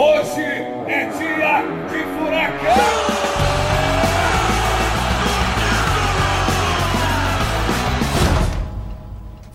Hoje 0.00 0.42
é 0.42 1.06
dia 1.06 1.62
de 1.88 2.04
furacão! 2.14 3.08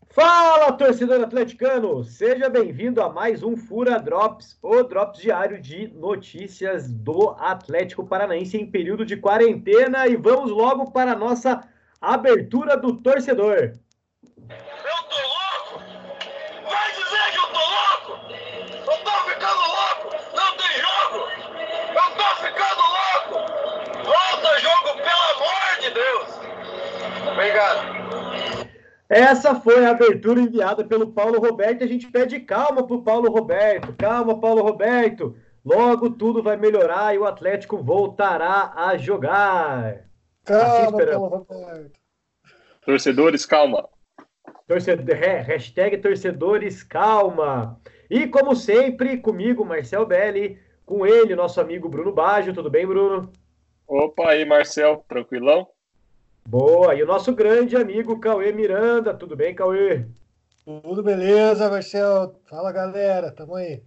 Fala, 0.10 0.74
torcedor 0.74 1.22
atleticano! 1.22 2.04
Seja 2.04 2.50
bem-vindo 2.50 3.02
a 3.02 3.08
mais 3.08 3.42
um 3.42 3.56
Fura 3.56 3.98
Drops, 3.98 4.60
o 4.62 4.84
Drops 4.84 5.22
diário 5.22 5.62
de 5.62 5.88
notícias 5.96 6.92
do 6.92 7.30
Atlético 7.40 8.06
Paranaense 8.06 8.58
em 8.58 8.70
período 8.70 9.06
de 9.06 9.16
quarentena. 9.16 10.08
E 10.08 10.18
vamos 10.18 10.52
logo 10.52 10.92
para 10.92 11.14
a 11.14 11.18
nossa 11.18 11.64
abertura 12.02 12.76
do 12.76 12.98
torcedor. 12.98 13.76
Obrigado. 27.34 28.70
Essa 29.10 29.56
foi 29.56 29.86
a 29.86 29.92
abertura 29.92 30.40
enviada 30.40 30.84
pelo 30.84 31.12
Paulo 31.12 31.40
Roberto 31.40 31.82
e 31.82 31.84
a 31.84 31.88
gente 31.88 32.10
pede 32.10 32.40
calma 32.40 32.86
pro 32.86 33.04
Paulo 33.04 33.30
Roberto. 33.30 33.94
Calma, 33.94 34.40
Paulo 34.40 34.62
Roberto. 34.62 35.36
Logo 35.64 36.10
tudo 36.12 36.42
vai 36.42 36.58
melhorar 36.58 37.14
e 37.14 37.18
o 37.18 37.26
Atlético 37.26 37.78
voltará 37.78 38.74
a 38.76 38.98
jogar. 38.98 40.06
Assim 40.46 40.60
Calma, 40.60 40.86
esperamos. 40.86 41.30
Paulo 41.30 41.46
Roberto. 41.50 42.00
Torcedores, 42.86 43.46
calma. 43.46 43.88
Torcedor, 44.68 45.16
é, 45.16 45.40
hashtag 45.40 45.98
torcedores, 45.98 46.84
calma. 46.84 47.80
E 48.10 48.28
como 48.28 48.56
sempre, 48.56 49.18
comigo, 49.18 49.64
Marcel 49.64 50.06
Belli, 50.06 50.60
com 50.86 51.06
ele, 51.06 51.36
nosso 51.36 51.62
amigo 51.62 51.88
Bruno 51.90 52.12
Baggio. 52.12 52.54
Tudo 52.54 52.70
bem, 52.70 52.86
Bruno? 52.86 53.32
Opa, 53.88 54.30
aí, 54.30 54.46
Marcel, 54.46 55.04
tranquilão? 55.08 55.68
Boa. 56.46 56.94
E 56.96 57.04
o 57.04 57.06
nosso 57.08 57.34
grande 57.34 57.76
amigo 57.76 58.20
Cauê 58.20 58.52
Miranda. 58.52 59.14
Tudo 59.14 59.36
bem, 59.36 59.56
Cauê? 59.56 60.06
Tudo 60.66 61.02
beleza, 61.04 61.70
Marcel? 61.70 62.36
Fala, 62.50 62.72
galera. 62.72 63.32
Tamo 63.32 63.56
aí. 63.56 63.82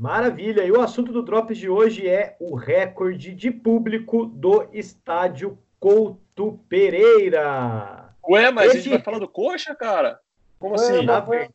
Maravilha. 0.00 0.64
E 0.64 0.72
o 0.72 0.80
assunto 0.80 1.12
do 1.12 1.22
Drops 1.22 1.56
de 1.56 1.68
hoje 1.68 2.08
é 2.08 2.36
o 2.40 2.54
recorde 2.54 3.32
de 3.34 3.50
público 3.50 4.26
do 4.26 4.68
estádio 4.72 5.58
Couto 5.78 6.58
Pereira. 6.68 8.10
Ué, 8.28 8.50
mas 8.50 8.64
a 8.64 8.74
Esse- 8.74 8.80
gente 8.82 8.90
vai 8.94 9.02
falar 9.02 9.18
do 9.18 9.28
coxa, 9.28 9.74
cara? 9.74 10.18
Como 10.58 10.74
Ué, 10.74 10.80
assim? 10.80 11.04
na 11.04 11.20
ver- 11.20 11.50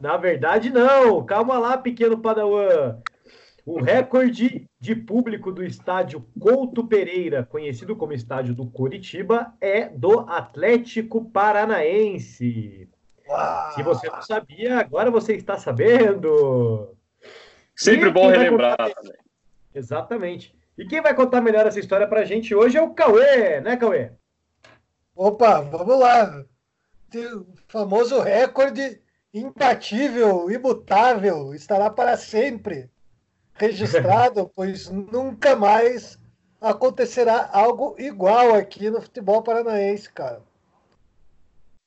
Na 0.00 0.16
verdade, 0.16 0.70
não. 0.70 1.24
Calma 1.24 1.58
lá, 1.58 1.76
pequeno 1.78 2.18
Padawan. 2.18 2.98
O 3.64 3.80
recorde 3.80 4.68
de 4.80 4.94
público 4.94 5.52
do 5.52 5.64
estádio 5.64 6.26
Couto 6.38 6.86
Pereira, 6.86 7.44
conhecido 7.44 7.94
como 7.94 8.12
estádio 8.12 8.54
do 8.54 8.66
Coritiba, 8.66 9.54
é 9.60 9.88
do 9.88 10.20
Atlético 10.20 11.24
Paranaense. 11.26 12.88
Uau. 13.28 13.72
Se 13.72 13.82
você 13.82 14.08
não 14.08 14.22
sabia, 14.22 14.78
agora 14.78 15.10
você 15.10 15.34
está 15.34 15.56
sabendo. 15.56 16.94
Sempre 17.76 18.08
E 18.08 18.12
bom 18.12 18.28
relembrar 18.28 18.76
contar-. 18.76 18.92
Exatamente. 19.74 20.54
E 20.76 20.86
quem 20.86 21.00
vai 21.00 21.14
contar 21.14 21.40
melhor 21.40 21.66
essa 21.66 21.78
história 21.78 22.06
pra 22.06 22.24
gente 22.24 22.54
hoje 22.54 22.78
é 22.78 22.82
o 22.82 22.94
Cauê, 22.94 23.60
né, 23.60 23.76
Cauê? 23.76 24.10
Opa, 25.14 25.60
vamos 25.60 25.98
lá. 25.98 26.44
O 27.14 27.46
famoso 27.68 28.20
recorde 28.20 29.00
imbatível, 29.32 30.50
imutável, 30.50 31.54
estará 31.54 31.90
para 31.90 32.16
sempre 32.16 32.90
registrado, 33.60 34.50
pois 34.54 34.88
nunca 34.88 35.54
mais 35.54 36.18
acontecerá 36.60 37.50
algo 37.52 37.94
igual 37.98 38.54
aqui 38.54 38.88
no 38.88 39.02
futebol 39.02 39.42
paranaense, 39.42 40.10
cara. 40.10 40.42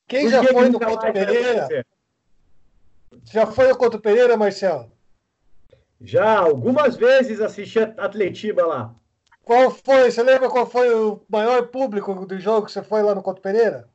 Quem 0.06 0.28
já 0.28 0.44
foi 0.44 0.66
no 0.66 0.72
nunca 0.72 0.86
Couto 0.86 1.12
Pereira? 1.12 1.86
Já 3.24 3.46
foi 3.46 3.68
no 3.68 3.76
Couto 3.76 3.98
Pereira, 3.98 4.36
Marcelo? 4.36 4.92
Já 6.00 6.38
algumas 6.38 6.96
vezes 6.96 7.40
assisti 7.40 7.80
a 7.80 7.94
Atletiba 7.98 8.64
lá. 8.64 8.94
Qual 9.42 9.70
foi? 9.70 10.10
Você 10.10 10.22
lembra 10.22 10.48
qual 10.48 10.66
foi 10.66 10.94
o 10.94 11.20
maior 11.28 11.68
público 11.68 12.14
do 12.26 12.38
jogo 12.38 12.66
que 12.66 12.72
você 12.72 12.82
foi 12.82 13.02
lá 13.02 13.14
no 13.14 13.22
Couto 13.22 13.42
Pereira? 13.42 13.88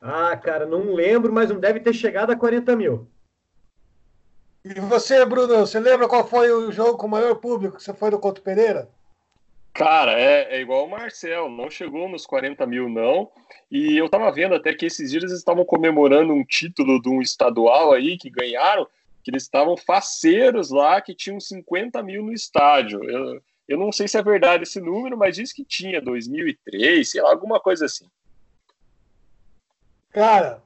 Ah, 0.00 0.36
cara, 0.36 0.66
não 0.66 0.92
lembro, 0.92 1.32
mas 1.32 1.50
não 1.50 1.58
deve 1.58 1.80
ter 1.80 1.92
chegado 1.92 2.30
a 2.30 2.36
40 2.36 2.76
mil. 2.76 3.08
E 4.76 4.80
você, 4.80 5.24
Bruno, 5.24 5.56
você 5.58 5.80
lembra 5.80 6.06
qual 6.06 6.28
foi 6.28 6.50
o 6.50 6.70
jogo 6.70 6.98
com 6.98 7.06
o 7.06 7.10
maior 7.10 7.36
público 7.36 7.78
que 7.78 7.82
você 7.82 7.94
foi 7.94 8.10
no 8.10 8.18
Couto 8.18 8.42
Pereira? 8.42 8.88
Cara, 9.72 10.12
é, 10.12 10.56
é 10.56 10.60
igual 10.60 10.84
o 10.84 10.90
Marcel, 10.90 11.48
não 11.48 11.70
chegou 11.70 12.08
nos 12.08 12.26
40 12.26 12.66
mil, 12.66 12.88
não. 12.88 13.30
E 13.70 13.96
eu 13.96 14.08
tava 14.10 14.30
vendo 14.30 14.54
até 14.54 14.74
que 14.74 14.84
esses 14.84 15.10
dias 15.10 15.22
eles 15.22 15.38
estavam 15.38 15.64
comemorando 15.64 16.34
um 16.34 16.44
título 16.44 17.00
de 17.00 17.08
um 17.08 17.22
estadual 17.22 17.92
aí 17.92 18.18
que 18.18 18.28
ganharam, 18.28 18.86
que 19.22 19.30
eles 19.30 19.44
estavam 19.44 19.76
faceiros 19.76 20.70
lá, 20.70 21.00
que 21.00 21.14
tinham 21.14 21.40
50 21.40 22.02
mil 22.02 22.22
no 22.22 22.32
estádio. 22.32 23.02
Eu, 23.08 23.40
eu 23.68 23.78
não 23.78 23.90
sei 23.90 24.06
se 24.06 24.18
é 24.18 24.22
verdade 24.22 24.64
esse 24.64 24.80
número, 24.80 25.16
mas 25.16 25.36
diz 25.36 25.50
que 25.50 25.64
tinha 25.64 26.00
2003, 26.02 27.08
sei 27.08 27.22
lá, 27.22 27.30
alguma 27.30 27.58
coisa 27.58 27.86
assim. 27.86 28.06
Cara, 30.10 30.62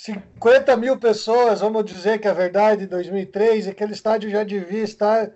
50 0.00 0.76
mil 0.76 0.96
pessoas, 0.96 1.60
vamos 1.60 1.84
dizer 1.84 2.20
que 2.20 2.28
é 2.28 2.32
verdade, 2.32 2.84
em 2.84 2.86
2003, 2.86 3.66
aquele 3.66 3.92
estádio 3.92 4.30
já 4.30 4.44
devia 4.44 4.84
estar 4.84 5.32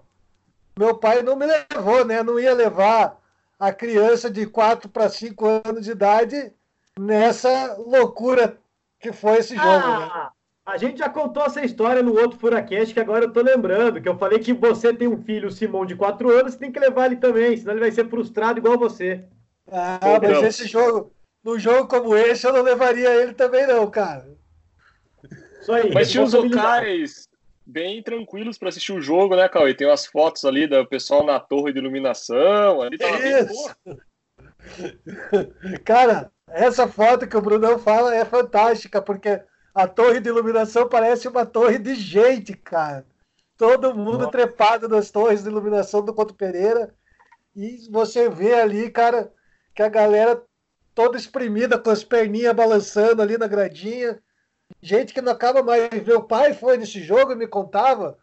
meu 0.78 0.98
pai 0.98 1.22
não 1.22 1.36
me 1.36 1.46
levou, 1.46 2.06
né? 2.06 2.22
Não 2.22 2.40
ia 2.40 2.54
levar 2.54 3.18
a 3.60 3.72
criança 3.72 4.30
de 4.30 4.46
4 4.46 4.90
para 4.90 5.10
5 5.10 5.46
anos 5.66 5.86
de 5.86 5.92
idade 5.92 6.54
nessa 7.00 7.76
loucura 7.78 8.58
que 9.00 9.12
foi 9.12 9.38
esse 9.38 9.56
jogo, 9.56 9.88
né? 9.88 10.30
A 10.66 10.78
gente 10.78 11.00
já 11.00 11.10
contou 11.10 11.44
essa 11.44 11.64
história 11.64 12.02
no 12.02 12.18
outro 12.18 12.40
Furacast 12.40 12.94
que 12.94 13.00
agora 13.00 13.26
eu 13.26 13.34
tô 13.34 13.42
lembrando, 13.42 14.02
que 14.02 14.08
eu 14.08 14.18
falei 14.18 14.40
que 14.40 14.54
você 14.54 14.94
tem 14.94 15.10
um 15.10 15.22
filho, 15.22 15.50
o 15.50 15.52
Simão, 15.52 15.86
de 15.86 15.96
4 15.96 16.32
anos, 16.32 16.54
você 16.54 16.60
tem 16.60 16.72
que 16.72 16.80
levar 16.80 17.08
ele 17.08 17.18
também, 17.18 17.58
senão 17.58 17.74
ele 17.74 17.82
vai 17.82 17.92
ser 17.92 18.08
frustrado 18.08 18.60
igual 18.60 18.78
você. 18.78 19.26
Ah, 19.70 20.00
mas 20.22 20.44
esse 20.44 20.68
jogo, 20.68 21.12
num 21.44 21.60
jogo 21.60 21.90
como 21.90 22.16
esse, 22.16 22.48
eu 22.48 22.54
não 22.54 22.62
levaria 22.62 23.14
ele 23.14 23.34
também, 23.34 23.68
não, 23.68 23.90
cara. 23.92 24.26
Isso 25.60 25.72
aí. 25.72 25.94
Mas 25.94 26.10
tinha 26.10 26.24
os 26.24 26.34
locais 26.34 27.28
bem 27.66 28.02
tranquilos 28.02 28.58
para 28.58 28.70
assistir 28.70 28.94
o 28.94 29.02
jogo, 29.02 29.36
né, 29.36 29.50
Cauê? 29.50 29.74
Tem 29.74 29.88
umas 29.88 30.06
fotos 30.06 30.46
ali 30.46 30.66
do 30.66 30.86
pessoal 30.86 31.26
na 31.26 31.40
torre 31.40 31.74
de 31.74 31.80
iluminação. 31.80 32.82
Ali 32.82 32.98
tava 32.98 33.18
bem 33.18 33.40
Isso. 33.40 33.76
Cara, 35.84 36.32
essa 36.50 36.88
foto 36.88 37.28
que 37.28 37.36
o 37.36 37.42
Brunão 37.42 37.78
fala 37.80 38.16
é 38.16 38.24
fantástica, 38.24 39.02
porque 39.02 39.42
a 39.74 39.88
torre 39.88 40.20
de 40.20 40.30
iluminação 40.30 40.88
parece 40.88 41.28
uma 41.28 41.46
torre 41.46 41.80
de 41.80 41.96
gente, 41.96 42.54
cara. 42.54 43.06
Todo 43.58 43.96
mundo 43.96 44.20
Nossa. 44.20 44.32
trepado 44.32 44.88
nas 44.88 45.10
torres 45.10 45.44
de 45.44 45.50
iluminação 45.50 46.04
do 46.04 46.14
Couto 46.14 46.34
Pereira. 46.34 46.94
E 47.56 47.88
você 47.90 48.30
vê 48.30 48.54
ali, 48.56 48.90
cara, 48.90 49.32
que 49.74 49.82
a 49.82 49.90
galera 49.90 50.42
toda 50.94 51.18
espremida, 51.18 51.78
com 51.78 51.90
as 51.90 52.04
perninhas 52.04 52.56
balançando 52.56 53.22
ali 53.22 53.38
na 53.38 53.48
gradinha. 53.48 54.22
Gente 54.82 55.14
que 55.14 55.22
não 55.22 55.32
acaba 55.32 55.64
mais. 55.64 55.90
Meu 56.06 56.24
pai 56.24 56.54
foi 56.54 56.78
nesse 56.78 57.02
jogo 57.02 57.32
e 57.32 57.36
me 57.36 57.48
contava 57.48 58.18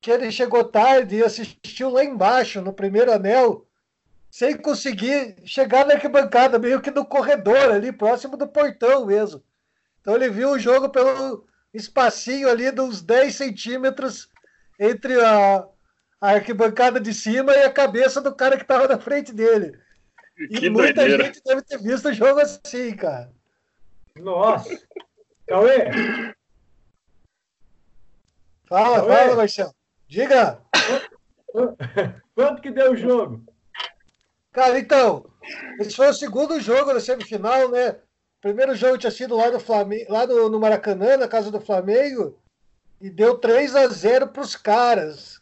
que 0.00 0.10
ele 0.10 0.30
chegou 0.30 0.64
tarde 0.64 1.16
e 1.16 1.24
assistiu 1.24 1.90
lá 1.90 2.04
embaixo, 2.04 2.60
no 2.60 2.72
primeiro 2.72 3.12
anel, 3.12 3.66
sem 4.30 4.56
conseguir 4.56 5.36
chegar 5.44 5.84
na 5.84 5.94
arquibancada, 5.94 6.58
meio 6.58 6.80
que 6.80 6.90
no 6.90 7.04
corredor 7.04 7.72
ali, 7.72 7.90
próximo 7.90 8.36
do 8.36 8.46
portão 8.46 9.06
mesmo. 9.06 9.42
Então 10.08 10.16
ele 10.16 10.30
viu 10.30 10.52
o 10.52 10.58
jogo 10.58 10.88
pelo 10.88 11.44
espacinho 11.74 12.48
ali 12.48 12.72
de 12.72 12.80
uns 12.80 13.02
10 13.02 13.34
centímetros 13.34 14.30
entre 14.80 15.20
a, 15.20 15.58
a 16.18 16.30
arquibancada 16.30 16.98
de 16.98 17.12
cima 17.12 17.52
e 17.52 17.62
a 17.64 17.70
cabeça 17.70 18.18
do 18.22 18.34
cara 18.34 18.56
que 18.56 18.62
estava 18.62 18.88
na 18.88 18.98
frente 18.98 19.34
dele. 19.34 19.78
E 20.38 20.60
Que 20.60 20.70
muita 20.70 20.94
doideira. 20.94 21.24
gente 21.26 21.42
deve 21.44 21.60
ter 21.60 21.76
visto 21.82 22.08
o 22.08 22.14
jogo 22.14 22.40
assim, 22.40 22.96
cara. 22.96 23.30
Nossa. 24.16 24.80
Cauê, 25.46 25.90
Fala, 28.66 29.04
Ué. 29.04 29.14
fala, 29.24 29.36
Marcelo. 29.36 29.74
Diga. 30.08 30.62
quanto 32.34 32.62
que 32.62 32.70
deu 32.70 32.92
o 32.92 32.96
jogo? 32.96 33.44
Cara, 34.52 34.78
então, 34.78 35.30
esse 35.78 35.94
foi 35.94 36.08
o 36.08 36.14
segundo 36.14 36.58
jogo 36.62 36.94
da 36.94 37.00
semifinal, 37.00 37.70
né? 37.70 38.00
Primeiro 38.40 38.74
jogo 38.74 38.98
tinha 38.98 39.10
sido 39.10 39.36
lá, 39.36 39.50
no 39.50 39.58
Flamengo, 39.58 40.12
lá 40.12 40.26
no 40.26 40.60
Maracanã, 40.60 41.16
na 41.16 41.26
casa 41.26 41.50
do 41.50 41.60
Flamengo, 41.60 42.38
e 43.00 43.10
deu 43.10 43.36
3 43.36 43.74
a 43.74 43.86
0 43.88 44.28
para 44.28 44.42
os 44.42 44.54
caras. 44.54 45.40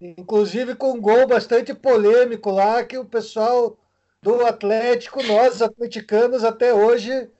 Inclusive 0.00 0.74
com 0.74 0.92
um 0.92 1.00
gol 1.00 1.26
bastante 1.26 1.72
polêmico 1.72 2.50
lá, 2.50 2.82
que 2.84 2.98
o 2.98 3.04
pessoal 3.04 3.78
do 4.20 4.44
Atlético, 4.44 5.22
nós 5.22 5.62
atleticanos, 5.62 6.44
até 6.44 6.74
hoje 6.74 7.30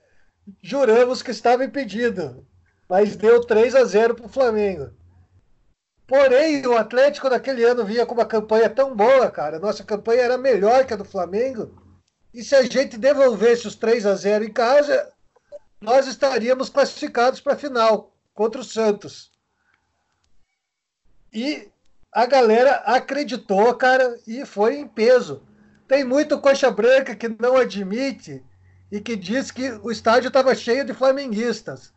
juramos 0.61 1.21
que 1.21 1.31
estava 1.31 1.65
impedido. 1.65 2.45
Mas 2.87 3.15
deu 3.15 3.41
3 3.41 3.75
a 3.75 3.83
0 3.83 4.15
para 4.15 4.25
o 4.27 4.29
Flamengo. 4.29 4.91
Porém, 6.07 6.65
o 6.67 6.77
Atlético 6.77 7.29
naquele 7.29 7.63
ano 7.63 7.83
vinha 7.83 8.05
com 8.05 8.13
uma 8.13 8.25
campanha 8.25 8.69
tão 8.69 8.95
boa, 8.95 9.29
cara. 9.31 9.59
Nossa 9.59 9.83
campanha 9.83 10.21
era 10.21 10.37
melhor 10.37 10.85
que 10.85 10.93
a 10.93 10.97
do 10.97 11.03
Flamengo. 11.03 11.84
E 12.35 12.43
se 12.43 12.53
a 12.53 12.63
gente 12.63 12.97
devolvesse 12.97 13.65
os 13.65 13.75
3 13.75 14.05
a 14.05 14.13
0 14.13 14.43
em 14.43 14.51
casa, 14.51 15.09
nós 15.79 16.05
estaríamos 16.05 16.69
classificados 16.69 17.39
para 17.39 17.53
a 17.53 17.57
final 17.57 18.13
contra 18.33 18.59
o 18.59 18.63
Santos. 18.63 19.31
E 21.31 21.69
a 22.11 22.25
galera 22.25 22.75
acreditou, 22.85 23.73
cara, 23.75 24.19
e 24.27 24.45
foi 24.45 24.75
em 24.75 24.85
peso. 24.85 25.43
Tem 25.87 26.03
muito 26.03 26.37
coxa 26.41 26.69
branca 26.69 27.15
que 27.15 27.29
não 27.39 27.55
admite 27.55 28.43
e 28.91 28.99
que 28.99 29.15
diz 29.15 29.49
que 29.49 29.71
o 29.81 29.89
estádio 29.89 30.27
estava 30.27 30.53
cheio 30.53 30.83
de 30.83 30.93
flamenguistas. 30.93 31.93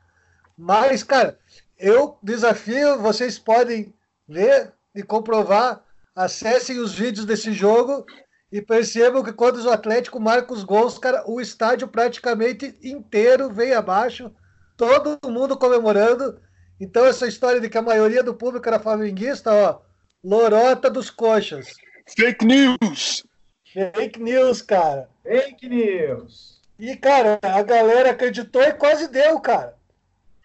Mas, 0.56 1.02
cara, 1.02 1.36
eu 1.76 2.16
desafio, 2.22 3.00
vocês 3.00 3.40
podem 3.40 3.92
ver 4.28 4.72
e 4.94 5.02
comprovar, 5.02 5.82
acessem 6.14 6.78
os 6.78 6.94
vídeos 6.94 7.26
desse 7.26 7.52
jogo 7.52 8.06
e 8.50 8.62
percebam 8.62 9.22
que 9.22 9.32
quando 9.32 9.62
o 9.62 9.70
Atlético 9.70 10.18
marca 10.18 10.52
os 10.52 10.64
gols, 10.64 10.98
cara, 10.98 11.22
o 11.26 11.40
estádio 11.40 11.88
praticamente 11.88 12.78
inteiro 12.82 13.52
vem 13.52 13.74
abaixo, 13.74 14.32
todo 14.76 15.18
mundo 15.30 15.56
comemorando. 15.56 16.40
Então 16.80 17.04
essa 17.04 17.26
história 17.26 17.60
de 17.60 17.68
que 17.68 17.78
a 17.78 17.82
maioria 17.82 18.22
do 18.22 18.34
público 18.34 18.66
era 18.68 18.78
flamenguista, 18.78 19.52
ó, 19.52 19.80
lorota 20.24 20.88
dos 20.88 21.10
coxas. 21.10 21.74
Fake 22.16 22.44
news! 22.44 23.24
Fake 23.72 24.18
news, 24.18 24.62
cara. 24.62 25.08
Fake 25.22 25.68
news. 25.68 26.58
E, 26.78 26.96
cara, 26.96 27.38
a 27.42 27.62
galera 27.62 28.10
acreditou 28.10 28.62
e 28.62 28.72
quase 28.72 29.08
deu, 29.08 29.38
cara. 29.40 29.76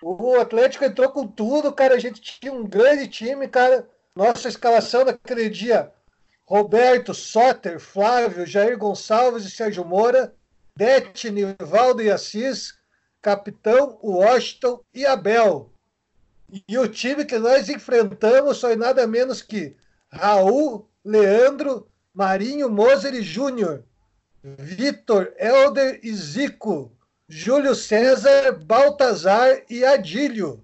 O 0.01 0.35
Atlético 0.35 0.83
entrou 0.83 1.09
com 1.09 1.25
tudo, 1.25 1.71
cara. 1.71 1.95
A 1.95 1.99
gente 1.99 2.19
tinha 2.19 2.51
um 2.51 2.67
grande 2.67 3.07
time, 3.07 3.47
cara. 3.47 3.87
Nossa 4.15 4.49
escalação 4.49 5.05
naquele 5.05 5.49
dia: 5.49 5.89
Roberto, 6.45 7.13
Soter, 7.13 7.79
Flávio, 7.79 8.45
Jair 8.45 8.77
Gonçalves 8.77 9.45
e 9.45 9.51
Sérgio 9.51 9.85
Moura, 9.85 10.33
Dete, 10.75 11.29
Nivaldo 11.29 12.01
e 12.01 12.11
Assis, 12.11 12.73
Capitão, 13.21 13.97
Washington 14.03 14.81
e 14.93 15.05
Abel. 15.05 15.71
E 16.67 16.77
o 16.77 16.87
time 16.87 17.25
que 17.25 17.39
nós 17.39 17.69
enfrentamos 17.69 18.59
foi 18.59 18.75
nada 18.75 19.07
menos 19.07 19.41
que 19.41 19.75
Raul, 20.11 20.87
Leandro, 21.03 21.87
Marinho, 22.13 22.69
Moser 22.69 23.13
e 23.13 23.23
Júnior. 23.23 23.83
Vitor, 24.43 25.33
Helder 25.37 26.01
e 26.03 26.13
Zico, 26.13 26.91
Júlio 27.29 27.73
César, 27.73 28.51
Baltazar 28.51 29.63
e 29.69 29.85
Adílio. 29.85 30.61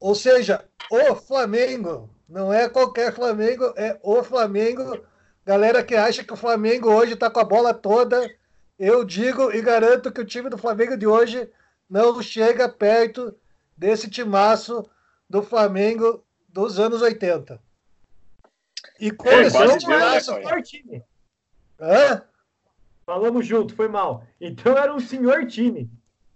Ou 0.00 0.14
seja, 0.14 0.64
o 0.90 1.14
Flamengo. 1.14 2.10
Não 2.28 2.52
é 2.52 2.68
qualquer 2.68 3.12
Flamengo, 3.14 3.72
é 3.76 3.98
o 4.02 4.22
Flamengo. 4.22 5.00
Galera 5.46 5.82
que 5.82 5.94
acha 5.94 6.22
que 6.22 6.32
o 6.32 6.36
Flamengo 6.36 6.92
hoje 6.92 7.14
está 7.14 7.30
com 7.30 7.40
a 7.40 7.44
bola 7.44 7.72
toda, 7.72 8.30
eu 8.78 9.02
digo 9.02 9.50
e 9.50 9.62
garanto 9.62 10.12
que 10.12 10.20
o 10.20 10.26
time 10.26 10.50
do 10.50 10.58
Flamengo 10.58 10.96
de 10.96 11.06
hoje 11.06 11.50
não 11.88 12.20
chega 12.20 12.68
perto 12.68 13.34
desse 13.74 14.10
timaço 14.10 14.88
do 15.28 15.42
Flamengo 15.42 16.22
dos 16.48 16.78
anos 16.78 17.00
80. 17.00 17.58
E 19.00 19.08
É, 19.08 19.10
começou 19.10 19.66
né, 19.66 19.78
timaço. 19.78 20.32
Time. 20.64 21.04
Hã? 21.80 22.22
Falamos 23.06 23.46
junto, 23.46 23.74
foi 23.74 23.88
mal. 23.88 24.22
Então 24.38 24.76
era 24.76 24.94
um 24.94 25.00
senhor 25.00 25.46
time. 25.46 25.90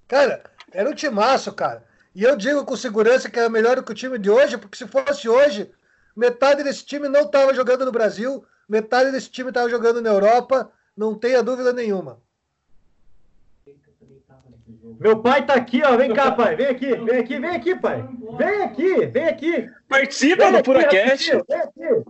Cara, 0.08 0.42
era 0.72 0.88
um 0.88 0.94
timaço, 0.94 1.52
cara. 1.52 1.84
E 2.14 2.22
eu 2.22 2.36
digo 2.36 2.64
com 2.64 2.76
segurança 2.76 3.28
que 3.28 3.38
era 3.38 3.48
melhor 3.50 3.76
do 3.76 3.82
que 3.82 3.92
o 3.92 3.94
time 3.94 4.18
de 4.18 4.30
hoje, 4.30 4.56
porque 4.56 4.76
se 4.76 4.86
fosse 4.86 5.28
hoje, 5.28 5.70
metade 6.16 6.62
desse 6.62 6.84
time 6.84 7.08
não 7.08 7.22
estava 7.22 7.54
jogando 7.54 7.84
no 7.84 7.92
Brasil, 7.92 8.44
metade 8.68 9.10
desse 9.10 9.30
time 9.30 9.48
estava 9.50 9.68
jogando 9.68 10.00
na 10.00 10.10
Europa, 10.10 10.70
não 10.96 11.14
tenha 11.14 11.42
dúvida 11.42 11.72
nenhuma. 11.72 12.20
Meu 14.98 15.20
pai 15.20 15.44
tá 15.44 15.54
aqui, 15.54 15.82
ó. 15.84 15.96
Vem 15.96 16.14
cá, 16.14 16.30
pai. 16.32 16.54
Vem 16.56 16.66
aqui, 16.66 16.94
vem 16.94 17.18
aqui, 17.18 17.38
vem 17.38 17.50
aqui, 17.50 17.74
pai. 17.76 18.08
Vem 18.36 18.62
aqui, 18.62 19.06
vem 19.06 19.24
aqui. 19.24 19.70
Participa 19.88 20.44
Vem 20.44 20.52
do 20.52 20.62
PuraCast! 20.62 21.30
Vem 21.48 21.58
aqui. 21.60 22.04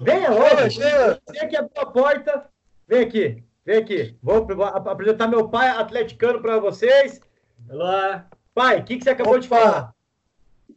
Venha 0.00 0.30
logo. 0.30 1.20
Vem 1.32 1.40
aqui 1.42 1.56
abrir 1.56 1.78
a 1.78 1.86
porta. 1.86 2.46
Vem 2.86 3.00
aqui, 3.04 3.44
vem 3.64 3.78
aqui. 3.78 4.16
Vou 4.22 4.46
vou 4.46 4.64
ap- 4.64 4.86
apresentar 4.88 5.26
meu 5.28 5.48
pai 5.48 5.68
atleticano 5.68 6.40
para 6.40 6.58
vocês. 6.58 7.20
Olá, 7.68 8.26
Pai, 8.54 8.80
o 8.80 8.84
que, 8.84 8.98
que 8.98 9.04
você 9.04 9.10
acabou 9.10 9.38
de 9.38 9.46
Opa. 9.46 9.58
falar? 9.60 9.94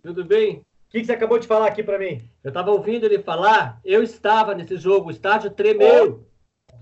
tudo 0.03 0.23
bem? 0.25 0.63
O 0.93 0.95
que, 0.95 0.99
que 1.01 1.07
você 1.07 1.13
acabou 1.13 1.39
de 1.39 1.47
falar 1.47 1.65
aqui 1.65 1.81
para 1.81 1.97
mim? 1.97 2.29
Eu 2.43 2.49
estava 2.49 2.69
ouvindo 2.69 3.07
ele 3.07 3.17
falar, 3.17 3.79
eu 3.83 4.03
estava 4.03 4.53
nesse 4.53 4.77
jogo, 4.77 5.07
o 5.07 5.11
estádio 5.11 5.49
tremeu. 5.49 6.23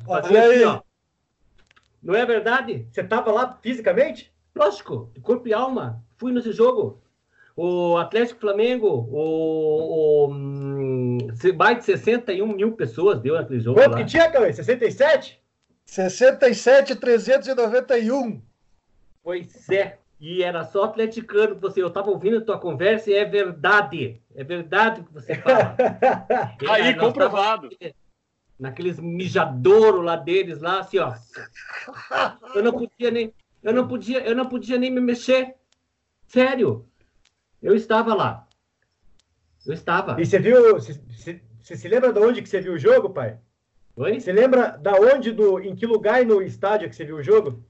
Olha 0.06 0.28
aí. 0.28 0.38
assim, 0.38 0.64
ó. 0.66 0.82
Não 2.04 2.14
é 2.14 2.26
verdade? 2.26 2.86
Você 2.92 3.06
tava 3.06 3.32
lá 3.32 3.58
fisicamente? 3.62 4.30
Lógico, 4.54 5.10
de 5.14 5.22
corpo 5.22 5.48
e 5.48 5.54
alma. 5.54 6.04
Fui 6.18 6.34
nesse 6.34 6.52
jogo. 6.52 7.02
O 7.56 7.96
Atlético 7.96 8.42
Flamengo, 8.42 9.08
o, 9.10 10.26
o 10.26 10.34
hum, 10.34 11.18
mais 11.56 11.78
de 11.78 11.86
61 11.86 12.48
mil 12.48 12.74
pessoas 12.74 13.22
deu 13.22 13.36
naquele 13.36 13.62
jogo 13.62 13.80
Quanto 13.80 13.94
lá. 13.94 13.98
que 14.00 14.06
tinha, 14.06 14.30
Cauê? 14.30 14.52
67? 14.52 15.42
67, 15.86 16.98
391. 16.98 18.42
Pois 19.24 19.70
é. 19.70 20.01
E 20.22 20.44
era 20.44 20.64
só 20.64 20.84
atleticano 20.84 21.56
você. 21.56 21.82
Eu 21.82 21.88
estava 21.88 22.12
ouvindo 22.12 22.38
a 22.38 22.42
tua 22.42 22.60
conversa 22.60 23.10
e 23.10 23.16
é 23.16 23.26
verdade. 23.26 24.22
É 24.36 24.44
verdade 24.44 25.02
o 25.02 25.04
que 25.04 25.12
você 25.12 25.34
fala. 25.34 25.76
Aí, 26.70 26.94
Nós 26.94 27.00
comprovado. 27.00 27.70
naqueles 28.60 29.00
mijadouros 29.00 30.06
lá 30.06 30.16
deles, 30.16 30.62
lá, 30.62 30.82
assim, 30.82 31.00
ó. 31.00 31.16
Eu 32.54 32.62
não 32.62 32.72
podia 32.72 33.10
nem, 33.10 33.34
eu 33.64 33.74
não 33.74 33.88
podia, 33.88 34.20
eu 34.20 34.36
não 34.36 34.48
podia 34.48 34.78
nem 34.78 34.92
me 34.92 35.02
mexer. 35.02 35.56
Sério. 36.28 36.88
Eu 37.60 37.76
estava 37.76 38.14
lá. 38.14 38.48
Eu 39.66 39.74
estava. 39.74 40.22
E 40.22 40.26
você 40.26 40.38
viu. 40.38 40.76
Você, 40.76 41.42
se 41.64 41.88
lembra 41.88 42.14
de 42.14 42.20
onde 42.20 42.44
que 42.44 42.50
você 42.50 42.62
viu 42.62 42.74
o 42.74 42.80
jogo, 42.80 43.10
pai? 43.10 43.40
Oi? 43.96 44.20
Você 44.20 44.32
lembra 44.32 44.78
da 44.78 44.94
onde, 44.94 45.32
do, 45.32 45.60
em 45.60 45.76
que 45.76 45.88
lugar 45.88 46.24
no 46.24 46.44
estádio 46.44 46.90
que 46.90 46.96
você 46.96 47.06
viu 47.06 47.18
o 47.18 47.24
jogo? 47.24 47.64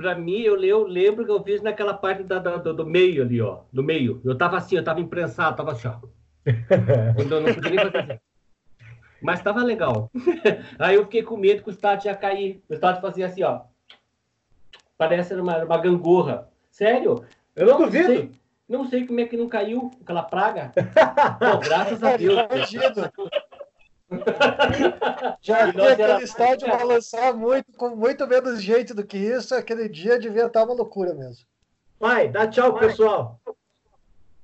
Pra 0.00 0.14
mim, 0.14 0.40
eu, 0.40 0.58
eu 0.64 0.86
lembro 0.86 1.26
que 1.26 1.30
eu 1.30 1.44
fiz 1.44 1.60
naquela 1.60 1.92
parte 1.92 2.22
da, 2.22 2.38
da- 2.38 2.56
do, 2.56 2.72
do 2.72 2.86
meio 2.86 3.22
ali, 3.22 3.38
ó. 3.38 3.58
Do 3.70 3.82
meio. 3.82 4.18
Eu 4.24 4.34
tava 4.34 4.56
assim, 4.56 4.76
eu 4.76 4.82
tava 4.82 4.98
imprensado, 4.98 5.54
tava 5.54 5.72
assim, 5.72 5.88
ó. 5.88 5.96
Quando 7.14 7.32
eu 7.36 7.40
não 7.42 7.52
podia 7.52 7.70
nem 7.70 7.78
fazer 7.78 7.98
assim. 7.98 8.20
Mas 9.20 9.42
tava 9.42 9.62
legal. 9.62 10.10
Aí 10.78 10.94
eu 10.94 11.02
fiquei 11.04 11.22
com 11.22 11.36
medo 11.36 11.62
que 11.62 11.68
o 11.68 11.70
estádio 11.70 12.08
ia 12.08 12.14
cair. 12.16 12.62
O 12.66 12.72
estádio 12.72 13.02
fazia 13.02 13.26
assim, 13.26 13.42
ó. 13.42 13.60
Parece 14.96 15.34
uma, 15.34 15.64
uma 15.64 15.76
gangorra. 15.76 16.48
Sério? 16.70 17.22
Eu 17.54 17.66
não 17.66 17.76
duvido. 17.76 18.06
Sei, 18.06 18.30
não 18.66 18.86
sei 18.86 19.06
como 19.06 19.20
é 19.20 19.26
que 19.26 19.36
não 19.36 19.50
caiu 19.50 19.90
aquela 20.00 20.22
praga. 20.22 20.72
Pô, 21.38 21.58
graças 21.58 22.02
a 22.02 22.16
Deus. 22.16 22.38
Já 25.40 25.66
vi 25.66 25.80
aquele 25.80 26.02
era- 26.02 26.22
estádio 26.22 26.68
balançar 26.68 27.34
muito, 27.36 27.72
com 27.76 27.90
muito 27.90 28.26
menos 28.26 28.62
gente 28.62 28.92
do 28.92 29.04
que 29.04 29.16
isso. 29.16 29.54
Aquele 29.54 29.88
dia 29.88 30.18
devia 30.18 30.46
estar 30.46 30.64
uma 30.64 30.74
loucura 30.74 31.14
mesmo. 31.14 31.44
Pai, 31.98 32.28
dá 32.28 32.46
tchau, 32.46 32.74
pessoal. 32.78 33.40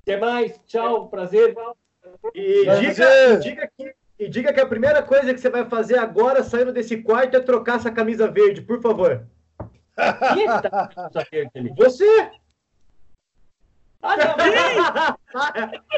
Até 0.02 0.16
mais. 0.18 0.58
Tchau. 0.66 1.08
Prazer. 1.08 1.54
E 2.34 2.64
Prazer. 2.64 2.90
diga, 2.90 3.04
e, 3.08 3.38
diga 3.40 3.70
que, 3.76 3.94
e 4.20 4.28
diga 4.28 4.52
que 4.52 4.60
a 4.60 4.66
primeira 4.66 5.02
coisa 5.02 5.34
que 5.34 5.40
você 5.40 5.50
vai 5.50 5.64
fazer 5.68 5.98
agora, 5.98 6.42
saindo 6.42 6.72
desse 6.72 6.98
quarto, 7.02 7.36
é 7.36 7.40
trocar 7.40 7.76
essa 7.76 7.90
camisa 7.90 8.30
verde, 8.30 8.62
por 8.62 8.80
favor. 8.80 9.26
Quem 10.34 10.46
é 10.48 10.60
tá? 10.60 11.10
Você! 11.76 12.30
Não, 14.02 14.10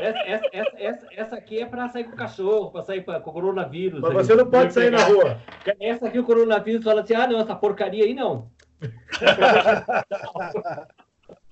essa, 0.01 0.19
essa, 0.53 0.77
essa, 0.79 1.07
essa, 1.11 1.37
aqui 1.37 1.61
é 1.61 1.67
para 1.67 1.89
sair 1.89 2.05
com 2.05 2.13
o 2.13 2.17
cachorro, 2.17 2.71
para 2.71 2.83
sair 2.83 3.03
pra- 3.03 3.21
com 3.21 3.31
o 3.31 3.33
coronavírus. 3.33 4.01
Mas 4.01 4.11
aí. 4.11 4.17
você 4.17 4.35
não 4.35 4.51
pode 4.51 4.73
sair 4.73 4.91
na 4.91 5.05
rua. 5.05 5.41
Essa 5.79 6.09
aqui 6.09 6.19
o 6.19 6.25
coronavírus 6.25 6.85
fala 6.85 7.03
assim: 7.03 7.15
ah, 7.15 7.27
não, 7.27 7.41
essa 7.41 7.55
porcaria 7.55 8.05
aí 8.05 8.15
não. 8.15 8.51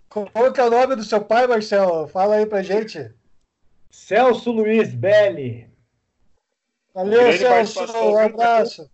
Qual 0.09 0.53
que 0.53 0.61
é 0.61 0.65
o 0.65 0.71
nome 0.71 0.97
do 0.97 1.05
seu 1.05 1.23
pai, 1.23 1.47
Marcelo? 1.47 2.09
Fala 2.09 2.37
aí 2.37 2.47
pra 2.47 2.63
gente. 2.63 3.13
Celso 3.91 4.51
Luiz 4.51 4.95
Belli. 4.95 5.71
Valeu, 6.95 7.33
Celso. 7.33 7.83
Um 7.83 8.19
abraço. 8.19 8.91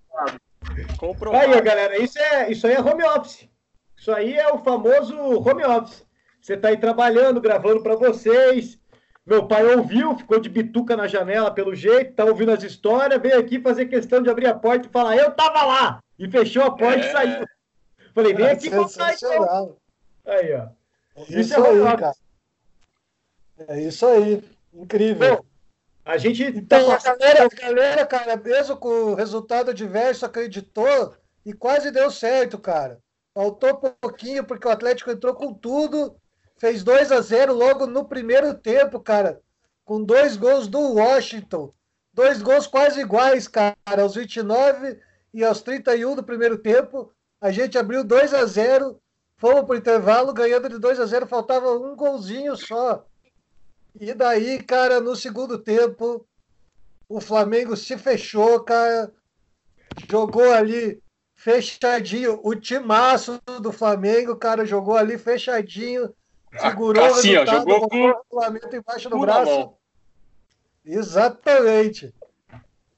Comprovado. 0.96 1.52
Aí, 1.52 1.60
galera, 1.60 1.98
isso, 1.98 2.18
é, 2.18 2.50
isso 2.50 2.66
aí 2.66 2.74
é 2.74 2.80
home 2.80 3.04
office. 3.04 3.48
Isso 3.96 4.12
aí 4.12 4.34
é 4.34 4.52
o 4.52 4.58
famoso 4.58 5.16
home 5.16 5.64
office. 5.64 6.04
Você 6.42 6.56
tá 6.56 6.68
aí 6.68 6.76
trabalhando, 6.76 7.40
gravando 7.40 7.82
para 7.82 7.94
vocês. 7.94 8.76
Meu 9.24 9.46
pai 9.46 9.64
ouviu, 9.64 10.18
ficou 10.18 10.40
de 10.40 10.48
bituca 10.48 10.96
na 10.96 11.06
janela 11.06 11.52
pelo 11.52 11.72
jeito, 11.72 12.14
tá 12.14 12.24
ouvindo 12.24 12.50
as 12.50 12.64
histórias, 12.64 13.22
veio 13.22 13.38
aqui 13.38 13.60
fazer 13.60 13.86
questão 13.86 14.20
de 14.20 14.28
abrir 14.28 14.48
a 14.48 14.54
porta 14.54 14.88
e 14.88 14.90
falar, 14.90 15.16
eu 15.16 15.30
tava 15.30 15.64
lá! 15.64 16.00
E 16.18 16.28
fechou 16.28 16.64
a 16.64 16.72
porta 16.76 16.98
e 16.98 17.08
É. 17.08 17.12
saiu. 17.12 17.46
Falei, 18.12 18.34
vem 18.34 18.46
aqui 18.46 18.68
contar 18.68 19.14
então. 19.14 19.76
Aí, 20.26 20.52
ó. 20.54 20.68
É 21.14 21.22
Isso 21.22 21.38
isso 21.38 21.54
é 21.54 21.68
aí, 21.70 21.96
cara. 21.96 22.12
É 23.68 23.80
isso 23.80 24.06
aí. 24.06 24.44
Incrível. 24.74 25.36
Bom, 25.36 25.44
A 26.04 26.18
gente 26.18 26.42
Então, 26.42 26.88
tá 26.88 26.96
a 26.96 27.16
galera, 27.16 27.44
a 27.44 27.48
galera, 27.48 28.06
cara, 28.06 28.36
mesmo 28.36 28.76
com 28.76 28.88
o 28.88 29.14
resultado 29.14 29.70
adverso, 29.70 30.26
acreditou 30.26 31.14
e 31.46 31.52
quase 31.52 31.92
deu 31.92 32.10
certo, 32.10 32.58
cara. 32.58 32.98
Faltou 33.32 33.76
pouquinho, 34.00 34.42
porque 34.42 34.66
o 34.66 34.70
Atlético 34.70 35.12
entrou 35.12 35.32
com 35.32 35.54
tudo, 35.54 36.16
fez 36.62 36.84
2 36.84 37.10
a 37.10 37.20
0 37.20 37.52
logo 37.52 37.88
no 37.88 38.04
primeiro 38.04 38.54
tempo, 38.54 39.00
cara, 39.00 39.40
com 39.84 40.00
dois 40.00 40.36
gols 40.36 40.68
do 40.68 40.94
Washington. 40.94 41.74
Dois 42.14 42.40
gols 42.40 42.68
quase 42.68 43.00
iguais, 43.00 43.48
cara, 43.48 43.74
aos 43.98 44.14
29 44.14 44.96
e 45.34 45.42
aos 45.44 45.60
31 45.60 46.14
do 46.14 46.22
primeiro 46.22 46.56
tempo. 46.56 47.12
A 47.40 47.50
gente 47.50 47.76
abriu 47.76 48.04
2 48.04 48.32
a 48.32 48.46
0 48.46 48.96
fomos 49.38 49.64
pro 49.64 49.76
intervalo 49.76 50.32
ganhando 50.32 50.68
de 50.68 50.78
2 50.78 51.00
a 51.00 51.06
0 51.06 51.26
faltava 51.26 51.68
um 51.72 51.96
golzinho 51.96 52.56
só. 52.56 53.04
E 53.98 54.14
daí, 54.14 54.62
cara, 54.62 55.00
no 55.00 55.16
segundo 55.16 55.58
tempo, 55.58 56.24
o 57.08 57.20
Flamengo 57.20 57.76
se 57.76 57.98
fechou, 57.98 58.60
cara. 58.60 59.12
Jogou 60.08 60.52
ali 60.52 61.02
fechadinho. 61.34 62.38
O 62.44 62.54
timaço 62.54 63.40
do 63.60 63.72
Flamengo, 63.72 64.36
cara, 64.36 64.64
jogou 64.64 64.96
ali 64.96 65.18
fechadinho. 65.18 66.14
Segurou 66.60 67.04
Assim, 67.04 67.36
ó, 67.36 67.42
o 67.42 67.44
resultado, 67.44 67.58
jogou 67.58 67.80
botou 67.80 67.88
com- 67.88 68.10
o 68.10 68.24
Flamengo 68.40 68.76
embaixo 68.76 69.08
do 69.10 69.18
braço. 69.18 69.72
Exatamente. 70.84 72.14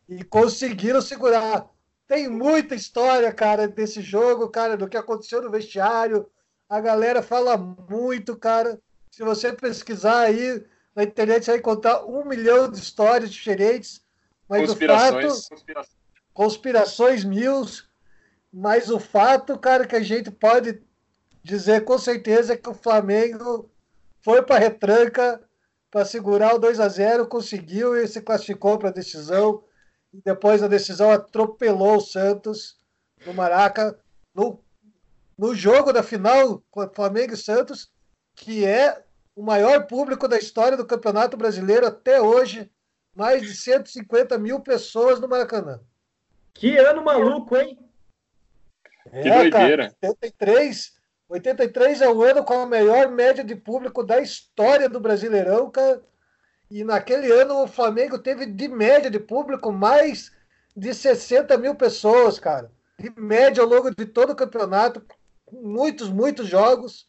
E 0.08 0.24
conseguiram 0.24 1.00
segurar. 1.00 1.66
Tem 2.06 2.28
muita 2.28 2.74
história, 2.74 3.32
cara, 3.32 3.66
desse 3.68 4.02
jogo, 4.02 4.48
cara, 4.48 4.76
do 4.76 4.88
que 4.88 4.96
aconteceu 4.96 5.40
no 5.42 5.50
vestiário. 5.50 6.26
A 6.68 6.80
galera 6.80 7.22
fala 7.22 7.56
muito, 7.56 8.36
cara. 8.36 8.78
Se 9.10 9.22
você 9.22 9.52
pesquisar 9.52 10.20
aí 10.20 10.64
na 10.94 11.04
internet, 11.04 11.44
você 11.44 11.52
vai 11.52 11.60
encontrar 11.60 12.04
um 12.04 12.24
milhão 12.24 12.70
de 12.70 12.78
histórias 12.78 13.30
diferentes. 13.30 14.02
Mas 14.48 14.68
o 14.70 14.76
fato, 14.76 15.14
Conspirações. 15.28 15.96
conspirações 16.32 17.24
mil. 17.24 17.64
Mas 18.52 18.90
o 18.90 19.00
fato, 19.00 19.58
cara, 19.58 19.86
que 19.86 19.96
a 19.96 20.02
gente 20.02 20.30
pode 20.30 20.82
dizer 21.44 21.84
com 21.84 21.98
certeza 21.98 22.54
é 22.54 22.56
que 22.56 22.70
o 22.70 22.74
Flamengo 22.74 23.70
foi 24.22 24.42
para 24.42 24.58
retranca 24.58 25.40
para 25.90 26.04
segurar 26.04 26.54
o 26.54 26.58
2 26.58 26.80
a 26.80 26.88
0 26.88 27.28
conseguiu 27.28 27.96
e 27.96 28.08
se 28.08 28.20
classificou 28.22 28.78
para 28.78 28.88
a 28.88 28.92
decisão. 28.92 29.62
E 30.12 30.20
depois 30.22 30.60
da 30.60 30.66
decisão 30.66 31.10
atropelou 31.10 31.98
o 31.98 32.00
Santos 32.00 32.78
no 33.24 33.34
Maraca 33.34 33.96
no, 34.34 34.58
no 35.38 35.54
jogo 35.54 35.92
da 35.92 36.02
final 36.02 36.62
com 36.70 36.88
Flamengo 36.92 37.34
e 37.34 37.36
Santos, 37.36 37.92
que 38.34 38.64
é 38.64 39.04
o 39.36 39.42
maior 39.42 39.86
público 39.86 40.26
da 40.26 40.38
história 40.38 40.76
do 40.76 40.86
Campeonato 40.86 41.36
Brasileiro 41.36 41.86
até 41.86 42.20
hoje. 42.20 42.70
Mais 43.14 43.42
de 43.42 43.54
150 43.54 44.36
mil 44.38 44.58
pessoas 44.58 45.20
no 45.20 45.28
Maracanã. 45.28 45.80
Que 46.52 46.76
ano 46.78 47.04
maluco, 47.04 47.56
hein? 47.56 47.78
Que 49.04 49.30
doideira. 49.30 49.50
Cara, 49.50 49.96
83, 50.02 50.94
83 51.34 52.00
é 52.00 52.08
o 52.08 52.22
ano 52.22 52.44
com 52.44 52.60
a 52.60 52.66
maior 52.66 53.10
média 53.10 53.42
de 53.42 53.56
público 53.56 54.04
da 54.04 54.20
história 54.20 54.88
do 54.88 55.00
Brasileirão, 55.00 55.68
cara. 55.68 56.00
E 56.70 56.84
naquele 56.84 57.30
ano 57.32 57.64
o 57.64 57.66
Flamengo 57.66 58.18
teve 58.18 58.46
de 58.46 58.68
média 58.68 59.10
de 59.10 59.18
público 59.18 59.72
mais 59.72 60.30
de 60.76 60.94
60 60.94 61.58
mil 61.58 61.74
pessoas, 61.74 62.38
cara. 62.38 62.70
De 62.98 63.12
média 63.20 63.62
ao 63.62 63.68
longo 63.68 63.90
de 63.90 64.06
todo 64.06 64.30
o 64.30 64.36
campeonato, 64.36 65.04
muitos, 65.50 66.08
muitos 66.08 66.46
jogos. 66.46 67.08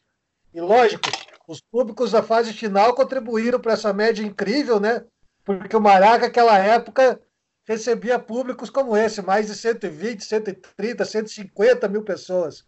E 0.52 0.60
lógico, 0.60 1.08
os 1.48 1.62
públicos 1.62 2.12
da 2.12 2.24
fase 2.24 2.52
final 2.52 2.96
contribuíram 2.96 3.60
para 3.60 3.74
essa 3.74 3.94
média 3.94 4.26
incrível, 4.26 4.80
né? 4.80 5.06
Porque 5.44 5.78
o 5.78 5.82
Maraca, 5.82 6.26
naquela 6.26 6.58
época, 6.58 7.22
recebia 7.64 8.18
públicos 8.18 8.72
como 8.72 8.98
esse, 8.98 9.22
mais 9.22 9.48
de 9.48 9.56
120, 9.56 10.24
130, 10.24 11.06
150 11.06 11.88
mil 11.88 12.04
pessoas. 12.04 12.66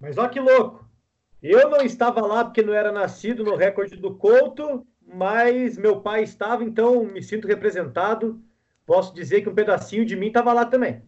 Mas 0.00 0.18
olha 0.18 0.28
que 0.28 0.40
louco. 0.40 0.84
Eu 1.42 1.70
não 1.70 1.80
estava 1.80 2.20
lá 2.26 2.44
porque 2.44 2.62
não 2.62 2.74
era 2.74 2.90
nascido 2.90 3.44
no 3.44 3.56
recorde 3.56 3.96
do 3.96 4.14
Couto, 4.14 4.86
mas 5.06 5.78
meu 5.78 6.00
pai 6.00 6.22
estava, 6.22 6.64
então 6.64 7.04
me 7.04 7.22
sinto 7.22 7.46
representado. 7.46 8.40
Posso 8.84 9.14
dizer 9.14 9.42
que 9.42 9.48
um 9.48 9.54
pedacinho 9.54 10.04
de 10.04 10.16
mim 10.16 10.28
estava 10.28 10.52
lá 10.52 10.64
também. 10.64 11.02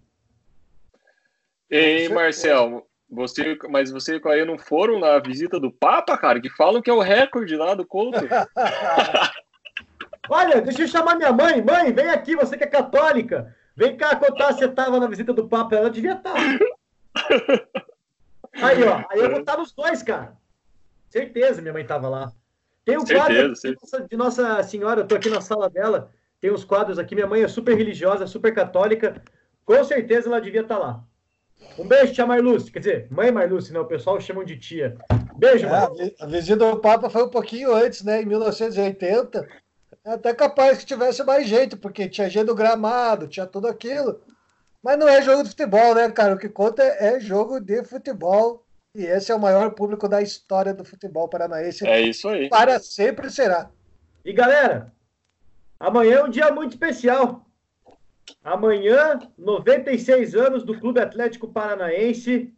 Ei, 1.70 2.08
Marcel, 2.08 2.86
você, 3.10 3.58
mas 3.68 3.90
você 3.90 4.14
e 4.14 4.16
o 4.16 4.20
Caio 4.20 4.46
não 4.46 4.58
foram 4.58 4.98
na 4.98 5.18
visita 5.18 5.60
do 5.60 5.70
Papa, 5.70 6.16
cara? 6.16 6.40
Que 6.40 6.50
falam 6.50 6.82
que 6.82 6.90
é 6.90 6.92
o 6.92 7.00
recorde 7.00 7.56
lá 7.56 7.74
do 7.74 7.86
Couto. 7.86 8.20
Olha, 10.30 10.60
deixa 10.60 10.82
eu 10.82 10.88
chamar 10.88 11.16
minha 11.16 11.32
mãe. 11.32 11.62
Mãe, 11.62 11.92
vem 11.92 12.08
aqui, 12.08 12.36
você 12.36 12.56
que 12.56 12.64
é 12.64 12.66
católica. 12.66 13.54
Vem 13.74 13.96
cá 13.96 14.14
contar 14.16 14.52
se 14.52 14.58
você 14.58 14.66
estava 14.66 15.00
na 15.00 15.06
visita 15.06 15.32
do 15.32 15.48
Papa. 15.48 15.74
Ela 15.74 15.90
devia 15.90 16.14
estar. 16.14 16.34
Aí, 18.62 18.82
ó. 18.84 19.04
Aí 19.10 19.20
eu 19.20 19.30
vou 19.30 19.40
estar 19.40 19.56
nos 19.56 19.72
dois, 19.72 20.02
cara. 20.02 20.36
Certeza, 21.08 21.60
minha 21.62 21.72
mãe 21.72 21.82
estava 21.82 22.08
lá. 22.08 22.32
Tem 22.84 22.96
um 22.96 23.00
Certeza, 23.06 23.20
quadro 23.26 23.52
de 23.52 23.60
certeza. 23.60 23.80
nossa, 23.98 24.08
de 24.08 24.16
Nossa 24.16 24.62
Senhora, 24.62 25.00
eu 25.02 25.06
tô 25.06 25.14
aqui 25.14 25.28
na 25.30 25.40
sala 25.40 25.68
dela. 25.68 26.10
Tem 26.40 26.52
uns 26.52 26.64
quadros 26.64 26.98
aqui. 26.98 27.14
Minha 27.14 27.26
mãe 27.26 27.42
é 27.42 27.48
super 27.48 27.76
religiosa, 27.76 28.26
super 28.26 28.54
católica. 28.54 29.20
Com 29.64 29.82
certeza 29.84 30.28
ela 30.28 30.40
devia 30.40 30.62
estar 30.62 30.78
lá. 30.78 31.02
Um 31.78 31.86
beijo, 31.86 32.12
tia 32.14 32.24
Marluce. 32.26 32.70
Quer 32.70 32.78
dizer, 32.78 33.06
mãe 33.10 33.30
Marluce, 33.30 33.72
né? 33.72 33.80
O 33.80 33.84
pessoal 33.84 34.20
chamam 34.20 34.44
de 34.44 34.56
tia. 34.56 34.96
Beijo, 35.36 35.66
É, 35.66 35.70
mãe. 35.70 35.80
a 35.80 35.88
vi- 35.90 36.16
a 36.20 36.26
visita 36.26 36.56
do 36.70 36.78
Papa 36.80 37.10
foi 37.10 37.24
um 37.24 37.28
pouquinho 37.28 37.74
antes, 37.74 38.02
né? 38.02 38.22
Em 38.22 38.26
1980. 38.26 39.46
É 40.04 40.12
até 40.12 40.32
capaz 40.32 40.78
que 40.78 40.86
tivesse 40.86 41.22
mais 41.24 41.46
gente, 41.46 41.76
porque 41.76 42.08
tinha 42.08 42.30
gente 42.30 42.46
do 42.46 42.54
gramado, 42.54 43.26
tinha 43.28 43.46
tudo 43.46 43.66
aquilo. 43.68 44.20
Mas 44.82 44.98
não 44.98 45.08
é 45.08 45.20
jogo 45.22 45.42
de 45.42 45.50
futebol, 45.50 45.94
né, 45.94 46.10
cara? 46.10 46.34
O 46.34 46.38
que 46.38 46.48
conta 46.48 46.82
é 46.82 47.18
jogo 47.20 47.60
de 47.60 47.84
futebol. 47.84 48.64
E 48.94 49.04
esse 49.04 49.30
é 49.30 49.34
o 49.34 49.40
maior 49.40 49.70
público 49.72 50.08
da 50.08 50.22
história 50.22 50.72
do 50.72 50.84
futebol 50.84 51.28
paranaense. 51.28 51.86
É 51.86 52.00
isso 52.00 52.28
aí. 52.28 52.48
Para 52.48 52.78
sempre 52.80 53.30
será. 53.30 53.70
E 54.24 54.32
galera, 54.32 54.92
amanhã 55.78 56.18
é 56.18 56.24
um 56.24 56.30
dia 56.30 56.50
muito 56.52 56.72
especial. 56.72 57.46
Amanhã, 58.42 59.18
96 59.36 60.34
anos 60.34 60.64
do 60.64 60.78
Clube 60.78 61.00
Atlético 61.00 61.48
Paranaense. 61.48 62.52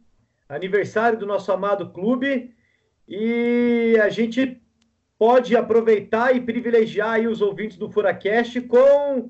aniversário 0.49 1.17
do 1.17 1.25
nosso 1.25 1.51
amado 1.51 1.91
clube, 1.91 2.53
e 3.07 3.97
a 4.01 4.09
gente 4.09 4.61
pode 5.17 5.55
aproveitar 5.55 6.35
e 6.35 6.41
privilegiar 6.41 7.13
aí 7.13 7.27
os 7.27 7.41
ouvintes 7.41 7.77
do 7.77 7.89
Furacast 7.89 8.59
com 8.61 9.29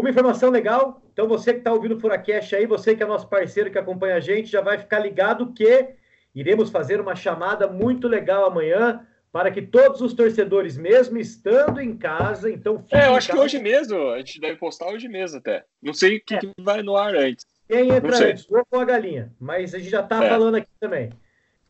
uma 0.00 0.10
informação 0.10 0.50
legal. 0.50 1.02
Então, 1.12 1.26
você 1.26 1.52
que 1.52 1.58
está 1.58 1.72
ouvindo 1.72 1.96
o 1.96 2.00
Furacast 2.00 2.54
aí, 2.54 2.66
você 2.66 2.94
que 2.94 3.02
é 3.02 3.06
nosso 3.06 3.28
parceiro 3.28 3.70
que 3.70 3.78
acompanha 3.78 4.16
a 4.16 4.20
gente, 4.20 4.50
já 4.50 4.60
vai 4.60 4.78
ficar 4.78 5.00
ligado 5.00 5.52
que 5.52 5.88
iremos 6.34 6.70
fazer 6.70 7.00
uma 7.00 7.16
chamada 7.16 7.66
muito 7.66 8.06
legal 8.06 8.44
amanhã 8.44 9.04
para 9.32 9.50
que 9.50 9.60
todos 9.60 10.00
os 10.00 10.14
torcedores, 10.14 10.76
mesmo 10.76 11.18
estando 11.18 11.80
em 11.80 11.96
casa, 11.96 12.50
então. 12.50 12.84
É, 12.90 13.06
eu 13.06 13.14
acho 13.14 13.30
que 13.30 13.36
hoje 13.36 13.58
mesmo, 13.58 14.10
a 14.10 14.18
gente 14.18 14.40
deve 14.40 14.56
postar 14.56 14.86
hoje 14.86 15.08
mesmo 15.08 15.38
até. 15.38 15.64
Não 15.82 15.92
sei 15.92 16.16
o 16.16 16.24
que, 16.24 16.34
é. 16.34 16.38
que 16.38 16.52
vai 16.60 16.82
no 16.82 16.96
ar 16.96 17.14
antes. 17.14 17.44
Quem 17.68 17.90
entra 17.90 18.16
antes, 18.16 18.48
o 18.48 18.64
ou 18.70 18.80
a 18.80 18.84
galinha, 18.84 19.32
mas 19.38 19.74
a 19.74 19.78
gente 19.78 19.90
já 19.90 20.00
está 20.00 20.24
é. 20.24 20.28
falando 20.28 20.54
aqui 20.54 20.70
também. 20.80 21.10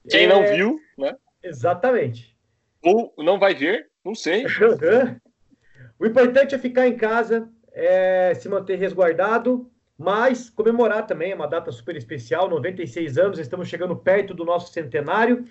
Quem 0.09 0.25
é... 0.25 0.29
não 0.29 0.47
viu, 0.47 0.79
né? 0.97 1.17
Exatamente. 1.43 2.37
Ou 2.83 3.13
não 3.19 3.39
vai 3.39 3.55
ver, 3.55 3.89
não 4.05 4.15
sei. 4.15 4.45
o 5.99 6.07
importante 6.07 6.55
é 6.55 6.59
ficar 6.59 6.87
em 6.87 6.97
casa, 6.97 7.49
é, 7.79 8.35
se 8.35 8.49
manter 8.49 8.77
resguardado, 8.77 9.71
mas 9.97 10.51
comemorar 10.51 11.07
também, 11.07 11.31
é 11.31 11.35
uma 11.35 11.47
data 11.47 11.71
super 11.71 11.97
especial, 11.97 12.51
96 12.51 13.17
anos, 13.19 13.39
estamos 13.39 13.69
chegando 13.69 13.95
perto 13.95 14.35
do 14.35 14.45
nosso 14.45 14.73
centenário. 14.73 15.47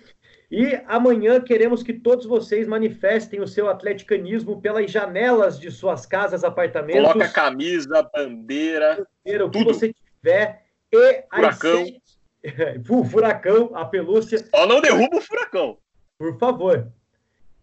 E 0.50 0.80
amanhã 0.86 1.40
queremos 1.40 1.82
que 1.82 1.92
todos 1.92 2.26
vocês 2.26 2.68
manifestem 2.68 3.40
o 3.40 3.48
seu 3.48 3.68
atleticanismo 3.68 4.60
pelas 4.60 4.90
janelas 4.90 5.58
de 5.58 5.70
suas 5.70 6.04
casas, 6.04 6.44
apartamentos. 6.44 7.12
Coloca 7.12 7.24
a 7.24 7.32
camisa, 7.32 8.08
bandeira, 8.14 9.06
bandeira 9.24 9.46
o 9.46 9.50
que 9.50 9.64
você 9.64 9.94
tiver. 9.94 10.64
E 10.92 11.24
furacão. 11.34 11.84
Sete... 11.84 12.82
o 12.88 13.04
furacão, 13.04 13.70
a 13.74 13.84
pelúcia. 13.84 14.38
Só 14.38 14.66
não 14.66 14.80
derruba 14.80 15.16
o 15.16 15.20
furacão. 15.20 15.78
Por 16.18 16.38
favor. 16.38 16.88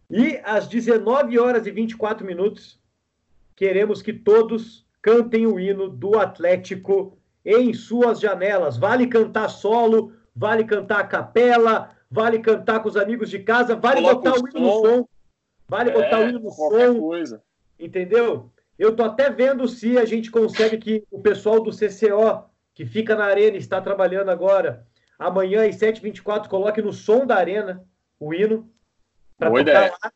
E 0.10 0.40
às 0.44 0.68
19 0.68 1.40
horas 1.40 1.66
e 1.66 1.72
24 1.72 2.26
minutos, 2.26 2.80
queremos 3.56 4.02
que 4.02 4.14
todos 4.14 4.86
cantem 5.02 5.48
o 5.48 5.60
hino 5.60 5.88
do 5.90 6.20
Atlético 6.20 7.18
em 7.44 7.74
suas 7.74 8.20
janelas. 8.20 8.78
Vale 8.78 9.08
cantar 9.08 9.50
solo, 9.50 10.14
vale 10.36 10.64
cantar 10.64 11.00
a 11.00 11.08
capela, 11.08 11.92
vale 12.10 12.40
cantar 12.40 12.82
com 12.82 12.90
os 12.90 12.98
amigos 12.98 13.30
de 13.30 13.40
casa, 13.40 13.76
vale 13.76 14.02
Coloca 14.02 14.16
botar 14.16 14.44
o 14.44 14.50
hino 14.50 14.60
no 14.60 14.82
som. 14.82 15.08
Vale 15.68 15.92
é, 15.92 15.94
botar 15.94 16.20
o 16.20 16.30
hino 16.30 16.40
no 16.40 16.52
som. 16.52 17.00
Coisa. 17.00 17.42
Entendeu? 17.80 18.52
Eu 18.78 18.96
tô 18.96 19.04
até 19.04 19.30
vendo 19.30 19.68
se 19.68 19.98
a 19.98 20.06
gente 20.06 20.30
consegue 20.30 20.78
que 20.78 21.04
o 21.10 21.22
pessoal 21.22 21.62
do 21.62 21.72
CCO, 21.72 22.50
que 22.74 22.86
fica 22.86 23.16
na 23.16 23.26
arena, 23.26 23.56
está 23.56 23.80
trabalhando 23.80 24.30
agora, 24.30 24.86
amanhã 25.18 25.68
às 25.68 25.78
7h24, 25.78 26.48
coloque 26.48 26.82
no 26.82 26.92
som 26.92 27.26
da 27.26 27.36
arena 27.36 27.84
o 28.20 28.34
hino. 28.34 28.70
Para 29.38 29.50
tocar 29.50 29.62
ideia. 29.62 29.94
lá. 30.04 30.12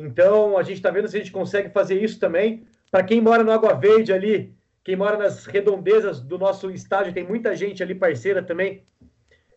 Então, 0.00 0.56
a 0.56 0.62
gente 0.62 0.76
está 0.76 0.90
vendo 0.90 1.08
se 1.08 1.16
a 1.16 1.18
gente 1.18 1.30
consegue 1.30 1.68
fazer 1.68 2.02
isso 2.02 2.18
também. 2.18 2.66
Para 2.90 3.04
quem 3.04 3.20
mora 3.20 3.44
no 3.44 3.52
Água 3.52 3.74
Verde 3.74 4.12
ali, 4.12 4.54
quem 4.82 4.96
mora 4.96 5.18
nas 5.18 5.44
redondezas 5.44 6.20
do 6.20 6.38
nosso 6.38 6.70
estádio, 6.70 7.12
tem 7.12 7.22
muita 7.22 7.54
gente 7.54 7.82
ali 7.82 7.94
parceira 7.94 8.42
também, 8.42 8.82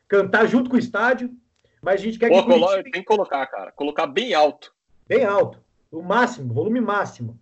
cantar 0.08 0.46
junto 0.46 0.70
com 0.70 0.76
o 0.76 0.80
estádio. 0.80 1.32
Mas 1.82 1.96
a 1.96 2.04
gente 2.04 2.20
quer 2.20 2.30
Pô, 2.30 2.44
que. 2.44 2.50
Curitiba... 2.50 2.84
Tem 2.84 2.92
que 2.92 3.04
colocar, 3.04 3.46
cara. 3.48 3.72
Colocar 3.72 4.06
bem 4.06 4.34
alto. 4.34 4.74
Bem 5.08 5.24
alto. 5.24 5.60
O 5.90 6.02
máximo, 6.02 6.54
volume 6.54 6.82
máximo. 6.82 7.40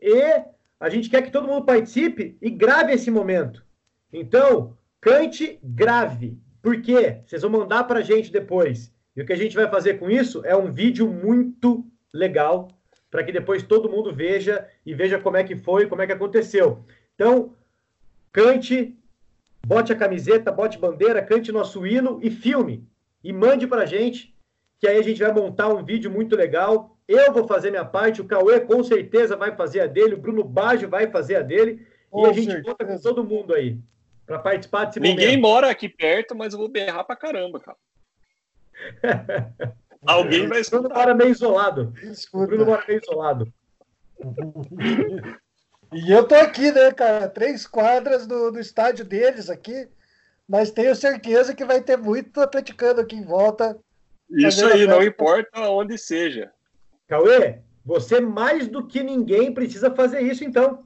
E 0.00 0.42
a 0.80 0.88
gente 0.88 1.08
quer 1.08 1.22
que 1.22 1.30
todo 1.30 1.46
mundo 1.46 1.64
participe 1.64 2.36
e 2.40 2.50
grave 2.50 2.92
esse 2.92 3.10
momento. 3.10 3.64
Então, 4.12 4.76
cante 5.00 5.58
grave. 5.62 6.38
Por 6.60 6.80
quê? 6.80 7.22
Vocês 7.26 7.42
vão 7.42 7.50
mandar 7.50 7.84
para 7.84 8.00
a 8.00 8.02
gente 8.02 8.32
depois. 8.32 8.92
E 9.16 9.22
o 9.22 9.26
que 9.26 9.32
a 9.32 9.36
gente 9.36 9.54
vai 9.54 9.68
fazer 9.68 9.98
com 9.98 10.10
isso 10.10 10.44
é 10.44 10.56
um 10.56 10.72
vídeo 10.72 11.08
muito 11.08 11.86
legal 12.12 12.68
para 13.10 13.22
que 13.22 13.30
depois 13.32 13.62
todo 13.62 13.90
mundo 13.90 14.14
veja 14.14 14.66
e 14.86 14.94
veja 14.94 15.18
como 15.18 15.36
é 15.36 15.44
que 15.44 15.54
foi, 15.54 15.86
como 15.86 16.00
é 16.00 16.06
que 16.06 16.12
aconteceu. 16.12 16.82
Então, 17.14 17.54
cante, 18.32 18.96
bote 19.66 19.92
a 19.92 19.96
camiseta, 19.96 20.50
bote 20.50 20.78
bandeira, 20.78 21.22
cante 21.22 21.52
nosso 21.52 21.86
hino 21.86 22.18
e 22.22 22.30
filme 22.30 22.88
e 23.22 23.32
mande 23.32 23.66
para 23.66 23.82
a 23.82 23.86
gente, 23.86 24.34
que 24.80 24.88
aí 24.88 24.98
a 24.98 25.02
gente 25.02 25.20
vai 25.22 25.32
montar 25.32 25.68
um 25.68 25.84
vídeo 25.84 26.10
muito 26.10 26.34
legal. 26.34 26.96
Eu 27.06 27.32
vou 27.32 27.46
fazer 27.46 27.70
minha 27.70 27.84
parte, 27.84 28.22
o 28.22 28.24
Cauê 28.24 28.60
com 28.60 28.82
certeza 28.82 29.36
vai 29.36 29.54
fazer 29.54 29.80
a 29.80 29.86
dele, 29.86 30.14
o 30.14 30.20
Bruno 30.20 30.42
Baggio 30.42 30.88
vai 30.88 31.10
fazer 31.10 31.36
a 31.36 31.42
dele, 31.42 31.86
com 32.10 32.26
e 32.26 32.26
a 32.26 32.32
gente 32.32 32.46
certeza. 32.46 32.64
conta 32.64 32.84
com 32.86 32.98
todo 32.98 33.22
mundo 33.24 33.52
aí 33.54 33.78
para 34.24 34.38
participar 34.38 34.86
desse 34.86 35.00
Ninguém 35.00 35.36
momento. 35.36 35.42
mora 35.42 35.70
aqui 35.70 35.88
perto, 35.88 36.34
mas 36.34 36.54
eu 36.54 36.58
vou 36.58 36.68
berrar 36.68 37.04
para 37.04 37.16
caramba, 37.16 37.60
cara. 37.60 37.76
Alguém 40.06 40.48
vai 40.48 40.60
escutar. 40.60 40.78
O 40.78 40.82
Bruno 40.82 40.94
mora 40.94 41.14
meio 41.14 41.30
isolado. 41.30 41.94
Escuta. 42.02 42.44
O 42.44 42.46
Bruno 42.46 42.66
mora 42.66 42.84
meio 42.86 43.00
isolado. 43.02 43.52
e 45.92 46.12
eu 46.12 46.26
tô 46.26 46.34
aqui, 46.34 46.72
né, 46.72 46.92
cara? 46.92 47.28
Três 47.28 47.66
quadras 47.66 48.26
do, 48.26 48.50
do 48.50 48.60
estádio 48.60 49.04
deles 49.04 49.48
aqui 49.48 49.88
mas 50.52 50.70
tenho 50.70 50.94
certeza 50.94 51.54
que 51.54 51.64
vai 51.64 51.80
ter 51.80 51.96
muito 51.96 52.38
atleticano 52.38 53.00
aqui 53.00 53.16
em 53.16 53.24
volta. 53.24 53.78
Isso 54.28 54.66
aí, 54.66 54.86
não 54.86 55.02
importa 55.02 55.58
onde 55.70 55.96
seja. 55.96 56.52
Cauê, 57.08 57.60
você 57.82 58.20
mais 58.20 58.68
do 58.68 58.86
que 58.86 59.02
ninguém 59.02 59.54
precisa 59.54 59.90
fazer 59.94 60.20
isso, 60.20 60.44
então. 60.44 60.84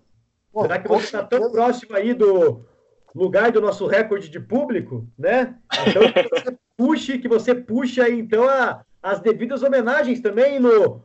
Pô, 0.53 0.63
Será 0.63 0.79
que 0.79 0.87
você 0.87 1.07
está 1.07 1.25
tão 1.25 1.51
próximo 1.51 1.97
aí 1.97 2.15
do 2.15 2.65
lugar 3.13 3.51
do 3.51 3.61
nosso 3.61 3.89
recorde 3.89 4.29
de 4.29 4.39
público, 4.39 5.05
né? 5.19 5.57
Então, 5.89 6.13
que 6.13 6.29
você 6.29 6.59
puxe, 6.77 7.19
que 7.19 7.29
você 7.29 7.53
puxe 7.53 8.01
aí, 8.01 8.21
então, 8.21 8.49
a, 8.49 8.85
as 9.03 9.21
devidas 9.21 9.63
homenagens 9.63 10.21
também 10.21 10.59
no 10.59 11.03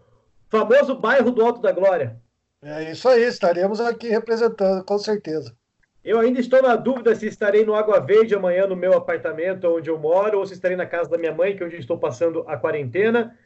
famoso 0.49 0.95
bairro 0.95 1.31
do 1.31 1.43
Alto 1.43 1.61
da 1.61 1.71
Glória. 1.71 2.19
É 2.63 2.91
isso 2.91 3.07
aí, 3.09 3.23
estaremos 3.23 3.79
aqui 3.81 4.07
representando, 4.09 4.83
com 4.83 4.97
certeza. 4.97 5.55
Eu 6.03 6.19
ainda 6.19 6.39
estou 6.39 6.61
na 6.61 6.75
dúvida 6.75 7.15
se 7.15 7.27
estarei 7.27 7.63
no 7.63 7.75
Água 7.75 7.99
Verde 7.99 8.33
amanhã 8.33 8.65
no 8.65 8.75
meu 8.75 8.93
apartamento 8.93 9.67
onde 9.67 9.89
eu 9.89 9.99
moro 9.99 10.39
ou 10.39 10.45
se 10.47 10.53
estarei 10.53 10.75
na 10.75 10.85
casa 10.85 11.09
da 11.09 11.17
minha 11.17 11.33
mãe, 11.33 11.55
que 11.55 11.61
é 11.61 11.65
onde 11.65 11.77
estou 11.77 11.97
passando 11.97 12.43
a 12.47 12.57
quarentena. 12.57 13.37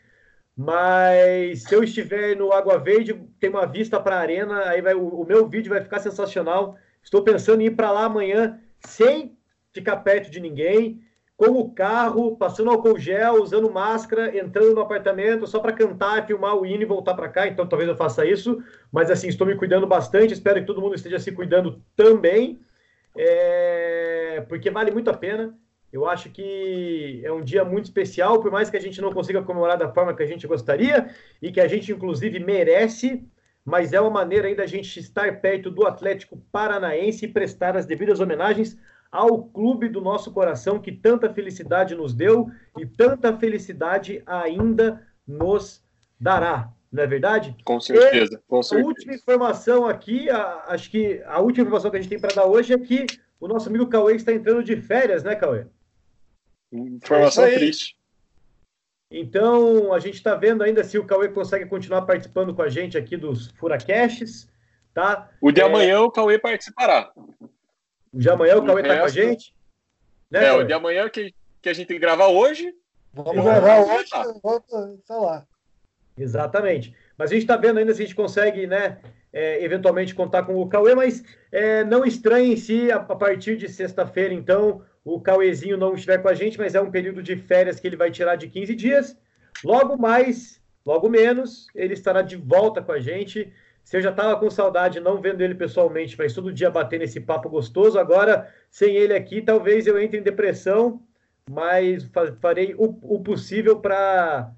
Mas 0.56 1.64
se 1.64 1.76
eu 1.76 1.84
estiver 1.84 2.36
no 2.38 2.54
Água 2.54 2.78
Verde, 2.78 3.14
tem 3.42 3.50
uma 3.50 3.66
vista 3.66 4.00
para 4.00 4.16
a 4.16 4.20
arena, 4.20 4.70
aí 4.70 4.82
vai, 4.82 4.94
o, 4.94 5.06
o, 5.06 5.26
meu 5.26 5.48
vídeo 5.50 5.70
vai 5.70 5.82
ficar 5.82 6.00
sensacional. 6.00 6.78
Estou 7.04 7.24
pensando 7.24 7.62
em 7.62 7.66
ir 7.66 7.76
para 7.76 7.92
lá 7.92 8.06
amanhã 8.06 8.58
sem 8.80 9.38
ficar 9.74 9.98
perto 9.98 10.32
de 10.32 10.40
ninguém, 10.40 11.02
com 11.38 11.60
o 11.60 11.70
carro, 11.70 12.38
passando 12.38 12.70
álcool 12.70 12.98
gel, 12.98 13.42
usando 13.42 13.70
máscara, 13.70 14.38
entrando 14.38 14.74
no 14.74 14.82
apartamento 14.82 15.46
só 15.46 15.60
para 15.60 15.74
cantar, 15.74 16.26
filmar 16.26 16.56
o 16.56 16.66
hino 16.66 16.84
e 16.84 16.86
voltar 16.86 17.14
para 17.14 17.28
cá. 17.28 17.48
Então 17.48 17.68
talvez 17.68 17.90
eu 17.90 17.98
faça 17.98 18.26
isso. 18.26 18.64
Mas 18.92 19.12
assim, 19.12 19.28
estou 19.28 19.46
me 19.46 19.56
cuidando 19.56 19.86
bastante. 19.86 20.34
Espero 20.34 20.60
que 20.62 20.68
todo 20.68 20.82
mundo 20.82 20.96
esteja 20.96 21.20
se 21.20 21.32
cuidando 21.32 21.82
também, 21.96 22.60
é... 23.16 24.46
porque 24.48 24.72
vale 24.72 24.92
muito 24.92 25.10
a 25.10 25.14
pena. 25.14 25.54
Eu 25.92 26.06
acho 26.06 26.30
que 26.30 27.22
é 27.24 27.32
um 27.32 27.42
dia 27.42 27.64
muito 27.64 27.86
especial, 27.86 28.42
por 28.42 28.52
mais 28.52 28.70
que 28.70 28.76
a 28.76 28.82
gente 28.82 29.00
não 29.02 29.14
consiga 29.14 29.42
comemorar 29.42 29.78
da 29.78 29.94
forma 29.94 30.14
que 30.14 30.24
a 30.24 30.26
gente 30.26 30.46
gostaria 30.46 31.10
e 31.42 31.52
que 31.54 31.62
a 31.62 31.68
gente, 31.70 31.90
inclusive, 31.92 32.38
merece, 32.38 33.26
mas 33.64 33.94
é 33.94 34.02
uma 34.02 34.10
maneira 34.10 34.48
ainda 34.48 34.64
a 34.64 34.68
gente 34.68 35.00
estar 35.00 35.40
perto 35.40 35.72
do 35.72 35.88
Atlético 35.88 36.38
Paranaense 36.52 37.24
e 37.24 37.30
prestar 37.30 37.78
as 37.78 37.86
devidas 37.86 38.20
homenagens 38.20 38.78
ao 39.16 39.46
clube 39.46 39.88
do 39.88 40.02
nosso 40.02 40.30
coração 40.32 40.78
que 40.78 40.92
tanta 40.92 41.34
felicidade 41.34 41.96
nos 41.96 42.14
deu 42.14 42.52
e 42.78 42.86
tanta 42.86 43.36
felicidade 43.38 44.22
ainda 44.26 45.02
nos 45.26 45.82
dará. 46.20 46.70
Não 46.92 47.02
é 47.02 47.08
verdade? 47.08 47.56
Com 47.64 47.80
certeza, 47.80 48.42
com 48.46 48.62
certeza. 48.62 48.86
A 48.86 48.90
última 48.90 49.14
informação 49.14 49.88
aqui, 49.88 50.30
a, 50.30 50.66
acho 50.68 50.92
que 50.92 51.22
a 51.26 51.40
última 51.40 51.64
informação 51.64 51.90
que 51.90 51.98
a 51.98 52.02
gente 52.02 52.10
tem 52.10 52.20
para 52.20 52.36
dar 52.36 52.46
hoje 52.46 52.74
é 52.74 52.78
que 52.78 53.06
o 53.40 53.48
nosso 53.48 53.70
amigo 53.70 53.88
Cauê 53.88 54.16
está 54.16 54.34
entrando 54.34 54.64
de 54.64 54.76
férias, 54.82 55.24
né, 55.24 55.34
Cauê? 55.36 55.66
Informação 56.72 57.46
é 57.46 57.56
triste. 57.56 57.98
Então, 59.10 59.94
a 59.94 60.00
gente 60.00 60.16
está 60.16 60.36
vendo 60.36 60.62
ainda 60.62 60.84
se 60.84 60.98
o 60.98 61.06
Cauê 61.06 61.30
consegue 61.30 61.66
continuar 61.68 62.02
participando 62.02 62.54
com 62.54 62.62
a 62.62 62.70
gente 62.70 62.98
aqui 62.98 63.16
dos 63.16 63.52
Furacasts, 63.52 64.50
tá? 64.94 65.30
O 65.40 65.52
de 65.52 65.62
é... 65.62 65.64
amanhã 65.64 66.02
o 66.02 66.12
Cauê 66.12 66.38
participará. 66.38 67.14
O 68.16 68.20
de 68.20 68.30
amanhã 68.30 68.56
o 68.56 68.66
Cauê 68.66 68.82
está 68.82 68.98
com 68.98 69.06
a 69.06 69.10
gente? 69.10 69.54
Né, 70.32 70.40
é, 70.40 70.48
Cauê? 70.48 70.64
o 70.64 70.68
de 70.68 70.74
amanhã 70.74 71.10
que, 71.10 71.36
que 71.62 71.68
a 71.68 71.74
gente 71.74 71.88
tem 71.88 71.98
que 71.98 72.02
gravar 72.02 72.28
hoje. 72.28 72.74
Vamos 73.14 73.44
gravar 73.44 73.82
hoje, 73.82 74.10
volta, 74.42 74.98
tá 75.06 75.18
lá. 75.18 75.46
Exatamente. 76.18 76.96
Mas 77.18 77.30
a 77.30 77.34
gente 77.34 77.44
está 77.44 77.58
vendo 77.58 77.78
ainda 77.78 77.94
se 77.94 78.02
a 78.02 78.06
gente 78.06 78.16
consegue, 78.16 78.68
né, 78.68 79.00
é, 79.34 79.62
eventualmente 79.62 80.16
contar 80.16 80.44
com 80.44 80.56
o 80.56 80.68
Cauê, 80.70 80.96
mas 80.96 81.24
é, 81.52 81.84
não 81.84 82.06
estranhem 82.06 82.56
se 82.56 82.90
a, 82.90 82.96
a 82.96 83.16
partir 83.16 83.58
de 83.58 83.68
sexta-feira, 83.68 84.34
então, 84.34 84.82
o 85.04 85.20
Cauêzinho 85.20 85.76
não 85.76 85.94
estiver 85.94 86.20
com 86.20 86.30
a 86.30 86.34
gente, 86.34 86.58
mas 86.58 86.74
é 86.74 86.80
um 86.80 86.92
período 86.92 87.22
de 87.22 87.36
férias 87.36 87.82
que 87.82 87.88
ele 87.88 87.98
vai 87.98 88.12
tirar 88.12 88.38
de 88.38 88.48
15 88.48 88.76
dias. 88.76 89.18
Logo 89.62 89.98
mais, 89.98 90.62
logo 90.86 91.10
menos, 91.10 91.68
ele 91.76 91.94
estará 91.94 92.22
de 92.22 92.38
volta 92.38 92.82
com 92.82 92.94
a 92.94 93.00
gente. 93.00 93.52
Se 93.86 93.96
eu 93.96 94.02
já 94.02 94.10
estava 94.10 94.36
com 94.38 94.50
saudade, 94.50 95.00
não 95.00 95.22
vendo 95.22 95.42
ele 95.42 95.54
pessoalmente, 95.56 96.18
mas 96.18 96.34
todo 96.34 96.52
dia 96.52 96.70
batendo 96.72 97.04
esse 97.04 97.22
papo 97.22 97.48
gostoso, 97.48 97.98
agora, 98.00 98.52
sem 98.70 98.96
ele 98.96 99.14
aqui, 99.14 99.42
talvez 99.44 99.86
eu 99.88 99.98
entre 100.02 100.18
em 100.20 100.24
depressão, 100.24 101.02
mas 101.50 102.04
fa- 102.06 102.34
farei 102.42 102.74
o, 102.76 102.98
o 103.04 103.22
possível 103.22 103.80
para 103.80 104.52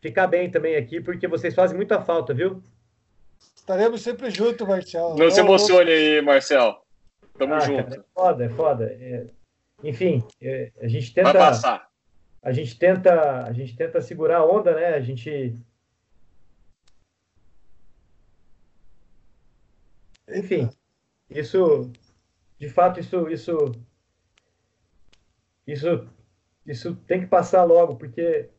ficar 0.00 0.26
bem 0.26 0.50
também 0.50 0.74
aqui, 0.74 1.00
porque 1.02 1.28
vocês 1.28 1.54
fazem 1.54 1.76
muita 1.76 2.00
falta, 2.00 2.32
viu? 2.32 2.62
Estaremos 3.54 4.00
sempre 4.02 4.30
juntos, 4.30 4.66
Marcelo. 4.66 5.16
Não 5.16 5.30
se 5.30 5.40
emocione 5.40 5.90
aí, 5.90 6.22
Marcel. 6.22 6.82
Tamo 7.38 7.54
Ah, 7.54 7.60
junto. 7.60 7.84
cara, 7.84 7.96
é 8.00 8.04
foda, 8.14 8.44
é 8.44 8.48
foda. 8.48 8.84
É, 8.98 9.26
enfim, 9.84 10.24
é, 10.40 10.72
a 10.80 10.88
gente 10.88 11.12
Vai 11.14 11.24
tenta, 11.24 11.38
passar. 11.38 11.88
a 12.42 12.52
gente 12.52 12.78
tenta, 12.78 13.44
a 13.44 13.52
gente 13.52 13.76
tenta 13.76 14.00
segurar 14.00 14.38
a 14.38 14.44
onda, 14.46 14.74
né? 14.74 14.94
A 14.94 15.00
gente, 15.00 15.54
enfim, 20.34 20.70
isso, 21.30 21.90
de 22.58 22.68
fato, 22.68 23.00
isso, 23.00 23.28
isso, 23.28 23.72
isso, 25.66 26.08
isso 26.66 26.96
tem 27.06 27.20
que 27.20 27.26
passar 27.26 27.64
logo, 27.64 27.96
porque 27.96 28.50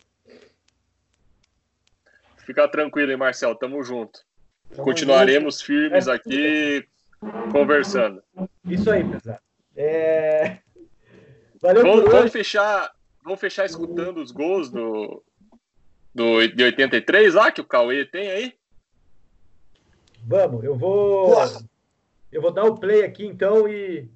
Fica 2.45 2.67
tranquilo 2.67 3.11
aí, 3.11 3.17
Marcel. 3.17 3.55
Tamo 3.55 3.83
junto. 3.83 4.19
Tamo 4.69 4.83
Continuaremos 4.83 5.61
firmes 5.61 6.07
aqui 6.07 6.85
conversando. 7.51 8.21
isso 8.65 8.91
aí, 8.91 9.03
pesado. 9.03 9.39
É... 9.75 10.59
Valeu 11.61 11.81
Vamos, 11.81 12.11
vamos 12.11 12.31
fechar, 12.31 12.91
vamos 13.23 13.39
fechar 13.39 13.65
escutando 13.65 14.17
os 14.21 14.31
gols 14.31 14.69
do, 14.69 15.23
do 16.13 16.45
de 16.47 16.63
83 16.63 17.33
lá 17.33 17.51
que 17.51 17.61
o 17.61 17.65
Cauê 17.65 18.05
tem 18.05 18.29
aí. 18.29 18.53
Vamos, 20.25 20.63
eu 20.63 20.75
vou. 20.75 21.31
Porra. 21.33 21.61
Eu 22.31 22.41
vou 22.41 22.51
dar 22.51 22.63
o 22.63 22.77
play 22.77 23.03
aqui 23.03 23.25
então 23.25 23.67
e 23.67 24.09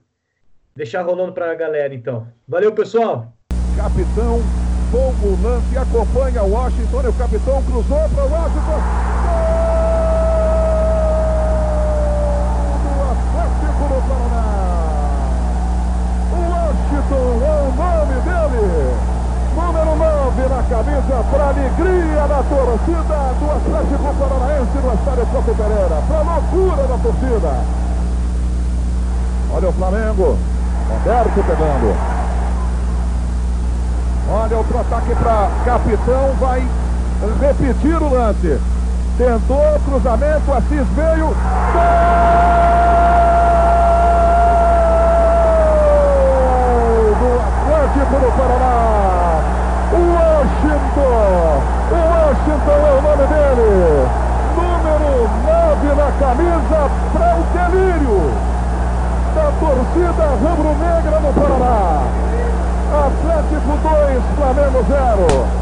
deixar 0.76 1.04
rolando 1.04 1.34
para 1.34 1.52
a 1.52 1.56
galera 1.56 1.94
então. 1.94 2.28
Valeu, 2.48 2.74
pessoal. 2.74 3.34
Capitão, 3.76 4.42
bom 4.92 5.14
o 5.22 5.40
lance, 5.44 5.78
acompanha 5.78 6.42
o 6.44 6.52
Washington, 6.52 7.04
e 7.04 7.08
o 7.08 7.14
capitão 7.14 7.64
cruzou 7.64 8.10
para 8.10 8.26
o 8.26 8.32
Washington. 8.32 8.82
Gol 12.64 12.80
do 12.82 12.90
Atlético 13.12 13.84
do 13.88 14.00
Paraná. 14.08 14.48
O 16.34 16.40
Washington 16.50 17.28
é 17.46 17.54
o 17.62 17.70
nome 17.76 18.16
dele. 18.26 18.64
Número 19.56 19.96
9 19.96 20.07
na 20.44 20.64
camisa, 20.70 21.24
para 21.32 21.48
alegria 21.50 22.28
da 22.28 22.44
torcida 22.44 23.18
do 23.40 23.52
Atlético 23.52 24.14
Paranaense 24.20 24.78
no 24.78 24.94
estádio 24.94 25.26
Couto 25.32 25.56
Pereira. 25.56 26.02
Para 26.08 26.22
loucura 26.22 26.88
da 26.88 26.98
torcida. 26.98 27.52
Olha 29.54 29.70
o 29.70 29.74
Flamengo. 29.74 30.38
Roberto 30.90 31.44
pegando. 31.44 31.96
Olha 34.30 34.58
outro 34.58 34.80
ataque 34.80 35.16
para 35.16 35.50
capitão, 35.66 36.34
vai 36.40 36.68
repetir 37.42 38.02
o 38.02 38.14
lance. 38.14 38.60
Tentou 39.18 39.80
cruzamento, 39.86 40.54
Assis 40.54 40.88
veio. 40.96 41.36
Gol 47.20 47.42
Atlético 47.42 48.20
do 48.20 48.38
Paraná. 48.38 49.07
Washington. 50.58 51.62
Washington 51.92 52.80
é 52.82 52.94
o 52.98 53.02
nome 53.02 53.26
dele. 53.28 54.08
Número 54.58 55.30
9 55.46 55.96
na 55.96 56.10
camisa 56.20 56.80
para 57.14 57.36
o 57.36 57.44
delírio 57.54 58.32
da 59.36 59.52
torcida 59.60 60.26
rubro-negra 60.42 61.20
no 61.20 61.32
Paraná. 61.34 62.02
Atlético 63.06 63.78
2, 63.84 64.24
Flamengo 64.36 64.86
0. 64.88 65.57